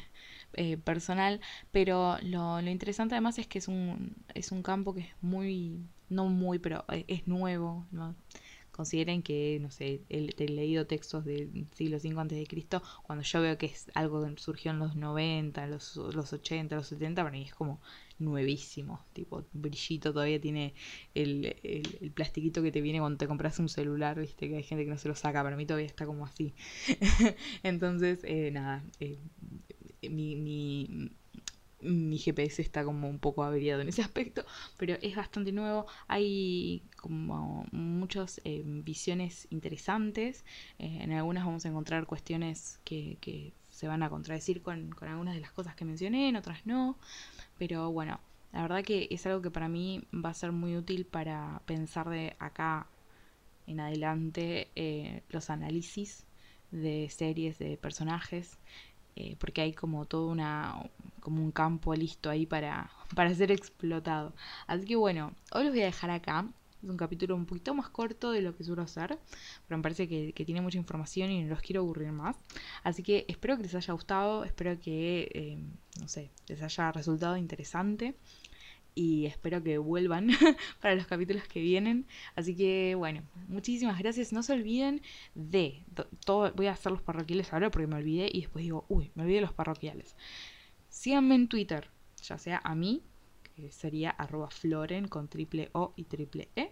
eh, 0.54 0.78
personal, 0.78 1.42
pero 1.72 2.18
lo, 2.24 2.60
interesante 2.62 3.16
además 3.16 3.38
es 3.40 3.48
que 3.48 3.60
es 3.60 3.68
un, 3.68 4.16
es 4.34 4.52
un 4.52 4.64
campo 4.64 4.94
que 4.94 5.02
es 5.02 5.10
muy, 5.22 5.86
no 6.10 6.26
muy, 6.26 6.60
pero 6.60 6.86
eh, 6.90 7.06
es 7.08 7.28
nuevo, 7.28 7.86
consideren 8.76 9.24
que, 9.24 9.58
no 9.62 9.72
sé, 9.72 10.02
he, 10.10 10.48
leído 10.48 10.86
textos 10.86 11.24
del 11.24 11.66
siglo 11.74 11.98
V 11.98 12.20
antes 12.20 12.38
de 12.38 12.46
Cristo, 12.46 12.84
cuando 13.04 13.24
yo 13.24 13.42
veo 13.42 13.58
que 13.58 13.68
es 13.68 13.90
algo 13.94 14.22
que 14.26 14.38
surgió 14.38 14.72
en 14.72 14.80
los 14.80 14.96
90, 14.98 15.66
los, 15.68 15.96
los 15.96 16.34
80, 16.34 16.76
los 16.76 16.88
70, 16.88 17.24
para 17.24 17.32
mí 17.32 17.44
es 17.44 17.54
como 17.54 17.80
nuevísimo, 18.20 19.06
tipo 19.14 19.46
brillito, 19.54 20.12
todavía 20.12 20.40
tiene 20.42 20.74
el, 21.14 21.56
el, 21.64 22.12
plastiquito 22.12 22.62
que 22.62 22.72
te 22.72 22.82
viene 22.82 23.00
cuando 23.00 23.18
te 23.18 23.28
compras 23.28 23.60
un 23.60 23.70
celular, 23.70 24.20
viste 24.20 24.50
que 24.50 24.58
hay 24.58 24.64
gente 24.64 24.84
que 24.84 24.92
no 24.92 24.98
se 24.98 25.08
lo 25.08 25.16
saca, 25.16 25.42
para 25.42 25.56
mí 25.56 25.66
todavía 25.66 25.88
está 25.88 26.06
como 26.06 26.26
así. 26.26 26.54
Entonces, 27.64 28.20
eh, 28.24 28.52
nada, 28.52 28.84
eh, 29.00 29.20
mi, 30.10 30.36
mi, 30.36 31.12
mi 31.86 32.18
GPS 32.18 32.62
está 32.62 32.84
como 32.84 33.10
un 33.10 33.20
poco 33.20 33.44
averiado 33.44 33.82
en 33.82 33.90
ese 33.90 34.02
aspecto, 34.02 34.46
pero 34.78 34.96
es 35.02 35.16
bastante 35.16 35.52
nuevo. 35.52 35.86
Hay 36.08 36.84
como 36.98 37.66
muchas 37.72 38.42
eh, 38.44 38.64
visiones 38.66 39.48
interesantes. 39.52 40.46
Eh, 40.80 41.00
en 41.02 41.12
algunas 41.12 41.46
vamos 41.46 41.66
a 41.66 41.70
encontrar 41.70 42.06
cuestiones 42.06 42.80
que, 42.84 43.54
se 43.70 43.88
van 43.88 44.04
a 44.04 44.10
contradecir 44.10 44.62
con, 44.62 44.92
con, 44.92 45.10
algunas 45.10 45.36
de 45.36 45.42
las 45.42 45.52
cosas 45.52 45.76
que 45.76 45.84
mencioné, 45.84 46.30
en 46.30 46.38
otras 46.38 46.66
no. 46.66 46.98
Pero 47.58 47.92
bueno, 47.92 48.22
la 48.54 48.62
verdad 48.62 48.84
que 48.84 49.10
es 49.12 49.26
algo 49.26 49.42
que 49.42 49.52
para 49.52 49.68
mí 49.68 50.08
va 50.14 50.30
a 50.30 50.34
ser 50.34 50.54
muy 50.54 50.78
útil 50.78 51.06
para 51.06 51.62
pensar 51.66 52.10
de 52.10 52.38
acá 52.40 52.88
en 53.68 53.80
adelante 53.80 54.70
eh, 54.76 55.24
los 55.30 55.50
análisis 55.50 56.26
de 56.72 57.10
series, 57.10 57.60
de 57.60 57.78
personajes. 57.78 58.58
Eh, 59.16 59.38
porque 59.40 59.62
hay 59.62 59.74
como 59.74 60.06
todo 60.06 60.28
una 60.28 60.76
como 61.22 61.42
un 61.42 61.52
campo 61.52 61.96
listo 61.96 62.30
ahí 62.30 62.46
para, 62.46 62.92
para 63.16 63.34
ser 63.34 63.52
explotado. 63.52 64.34
Así 64.68 64.86
que 64.86 64.96
bueno, 64.96 65.34
hoy 65.52 65.64
los 65.64 65.74
voy 65.74 65.82
a 65.82 65.86
dejar 65.86 66.12
acá. 66.12 66.48
Es 66.84 66.90
un 66.90 66.98
capítulo 66.98 67.36
un 67.36 67.48
poquito 67.48 67.74
más 67.74 67.90
corto 67.90 68.32
de 68.32 68.42
lo 68.44 68.56
que 68.56 68.64
suelo 68.64 68.84
hacer, 68.84 69.18
pero 69.68 69.78
me 69.78 69.82
parece 69.82 70.08
que, 70.08 70.34
tiene 70.46 70.62
mucha 70.62 70.78
información 70.78 71.32
y 71.32 71.44
no 71.44 71.50
los 71.50 71.62
quiero 71.62 71.82
aburrir 71.82 72.12
más. 72.12 72.36
Así 72.84 73.02
que 73.02 73.26
espero 73.28 73.58
que 73.58 73.64
les 73.64 73.74
haya 73.74 73.92
gustado, 73.94 74.44
espero 74.44 74.80
que, 74.80 75.32
eh, 75.34 75.58
no 76.00 76.08
sé, 76.08 76.30
les 76.48 76.62
haya 76.62 76.92
resultado 76.92 77.38
interesante 77.38 78.16
y 78.96 79.26
espero 79.26 79.62
que 79.62 79.78
vuelvan 79.78 80.30
para 80.82 80.96
los 80.96 81.06
capítulos 81.06 81.44
que 81.44 81.62
vienen. 81.62 82.08
Así 82.36 82.56
que 82.56 82.96
bueno, 82.96 83.22
muchísimas 83.48 84.00
gracias. 84.00 84.34
No 84.34 84.42
se 84.42 84.54
olviden 84.54 85.02
de 85.36 85.84
todo. 86.26 86.52
Voy 86.54 86.68
a 86.68 86.72
hacer 86.72 86.94
los 86.94 87.02
parroquiales 87.02 87.52
ahora 87.54 87.70
porque 87.70 87.88
me 87.88 87.98
olvidé 87.98 88.30
y 88.32 88.42
después 88.42 88.64
digo, 88.64 88.86
uy, 88.88 89.12
me 89.14 89.24
olvidé 89.24 89.42
los 89.42 89.54
parroquiales. 89.54 90.16
Síganme 90.90 91.36
en 91.36 91.50
Twitter, 91.50 91.90
ya 92.24 92.38
sea 92.38 92.62
a 92.64 92.74
mí, 92.74 93.04
que 93.56 93.72
sería 93.72 94.12
arroba 94.12 94.50
floren 94.50 95.08
con 95.10 95.28
triple 95.28 95.70
O 95.74 95.94
y 95.98 96.06
triple 96.06 96.48
E. 96.56 96.72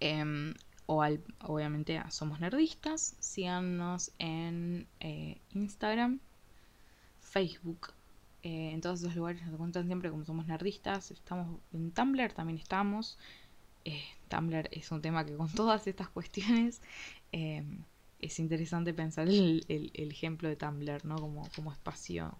Em, 0.00 0.54
o 0.86 1.02
al, 1.02 1.22
obviamente 1.42 1.98
a 1.98 2.10
Somos 2.10 2.40
Nerdistas. 2.40 3.16
Síganos 3.20 4.12
en 4.18 4.86
eh, 5.00 5.40
Instagram, 5.52 6.20
Facebook 7.20 7.92
eh, 8.44 8.72
en 8.72 8.82
todos 8.82 9.00
esos 9.00 9.16
lugares 9.16 9.40
nos 9.42 9.54
encuentran 9.54 9.86
siempre 9.86 10.10
como 10.10 10.24
somos 10.26 10.46
nerdistas. 10.46 11.10
Estamos 11.10 11.60
en 11.72 11.92
Tumblr, 11.92 12.34
también 12.34 12.58
estamos. 12.58 13.18
Eh, 13.86 14.04
Tumblr 14.28 14.68
es 14.70 14.90
un 14.92 15.00
tema 15.00 15.24
que 15.24 15.34
con 15.34 15.48
todas 15.54 15.86
estas 15.86 16.10
cuestiones 16.10 16.82
eh, 17.32 17.64
es 18.20 18.38
interesante 18.38 18.92
pensar 18.92 19.28
el, 19.28 19.64
ejemplo 19.96 20.50
de 20.50 20.56
Tumblr, 20.56 21.06
¿no? 21.06 21.16
Como, 21.16 21.48
como 21.56 21.72
espacio 21.72 22.36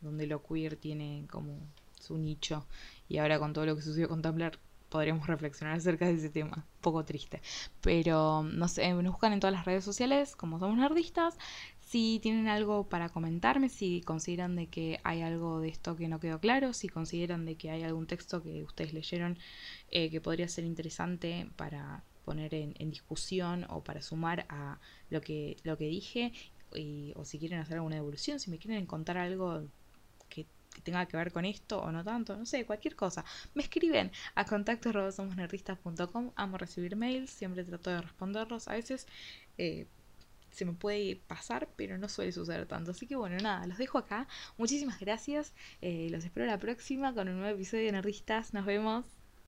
donde 0.00 0.28
lo 0.28 0.40
queer 0.40 0.76
tiene 0.76 1.26
como 1.28 1.58
su 2.00 2.16
nicho. 2.16 2.64
Y 3.08 3.18
ahora 3.18 3.40
con 3.40 3.52
todo 3.52 3.66
lo 3.66 3.74
que 3.74 3.82
sucedió 3.82 4.08
con 4.08 4.22
Tumblr 4.22 4.56
podríamos 4.88 5.26
reflexionar 5.26 5.76
acerca 5.76 6.06
de 6.06 6.12
ese 6.12 6.30
tema. 6.30 6.58
Un 6.58 6.80
poco 6.80 7.04
triste. 7.04 7.42
Pero 7.80 8.44
no 8.44 8.68
sé, 8.68 8.92
nos 8.92 9.12
buscan 9.12 9.32
en 9.32 9.40
todas 9.40 9.54
las 9.54 9.64
redes 9.64 9.84
sociales 9.84 10.36
como 10.36 10.60
somos 10.60 10.76
nerdistas. 10.76 11.36
Si 11.90 12.20
tienen 12.22 12.46
algo 12.46 12.88
para 12.88 13.08
comentarme, 13.08 13.68
si 13.68 14.00
consideran 14.02 14.54
de 14.54 14.68
que 14.68 15.00
hay 15.02 15.22
algo 15.22 15.58
de 15.58 15.70
esto 15.70 15.96
que 15.96 16.06
no 16.06 16.20
quedó 16.20 16.38
claro, 16.38 16.72
si 16.72 16.88
consideran 16.88 17.44
de 17.44 17.56
que 17.56 17.68
hay 17.68 17.82
algún 17.82 18.06
texto 18.06 18.44
que 18.44 18.62
ustedes 18.62 18.92
leyeron 18.92 19.40
eh, 19.90 20.08
que 20.08 20.20
podría 20.20 20.46
ser 20.46 20.64
interesante 20.64 21.50
para 21.56 22.04
poner 22.24 22.54
en, 22.54 22.90
discusión 22.92 23.66
o 23.70 23.82
para 23.82 24.02
sumar 24.02 24.46
a 24.48 24.78
lo 25.10 25.20
que, 25.20 25.56
lo 25.64 25.76
que 25.76 25.86
dije, 25.86 26.32
o 27.16 27.24
si 27.24 27.40
quieren 27.40 27.58
hacer 27.58 27.78
alguna 27.78 27.96
evolución, 27.96 28.38
si 28.38 28.52
me 28.52 28.58
quieren 28.58 28.86
contar 28.86 29.18
algo 29.18 29.64
que, 30.28 30.46
tenga 30.84 31.06
que 31.06 31.16
ver 31.16 31.32
con 31.32 31.44
esto 31.44 31.82
o 31.82 31.90
no 31.90 32.04
tanto, 32.04 32.36
no 32.36 32.46
sé, 32.46 32.64
cualquier 32.66 32.94
cosa. 32.94 33.24
Me 33.54 33.64
escriben 33.64 34.12
a 34.36 34.44
contacto 34.44 34.92
amo 36.36 36.56
recibir 36.56 36.94
mails, 36.94 37.30
siempre 37.30 37.64
trato 37.64 37.90
de 37.90 38.00
responderlos, 38.00 38.68
a 38.68 38.74
veces... 38.74 39.08
Eh, 39.58 39.88
se 40.50 40.64
me 40.64 40.72
puede 40.72 41.16
pasar, 41.16 41.68
pero 41.76 41.98
no 41.98 42.08
suele 42.08 42.32
suceder 42.32 42.66
tanto. 42.66 42.90
Así 42.92 43.06
que 43.06 43.16
bueno, 43.16 43.36
nada, 43.38 43.66
los 43.66 43.78
dejo 43.78 43.98
acá. 43.98 44.28
Muchísimas 44.58 44.98
gracias. 45.00 45.54
Eh, 45.80 46.08
los 46.10 46.24
espero 46.24 46.46
la 46.46 46.58
próxima 46.58 47.14
con 47.14 47.28
un 47.28 47.40
nuevo 47.40 47.54
episodio 47.54 47.86
de 47.86 47.92
Nerdistas. 47.92 48.54
Nos 48.54 48.66
vemos. 48.66 49.19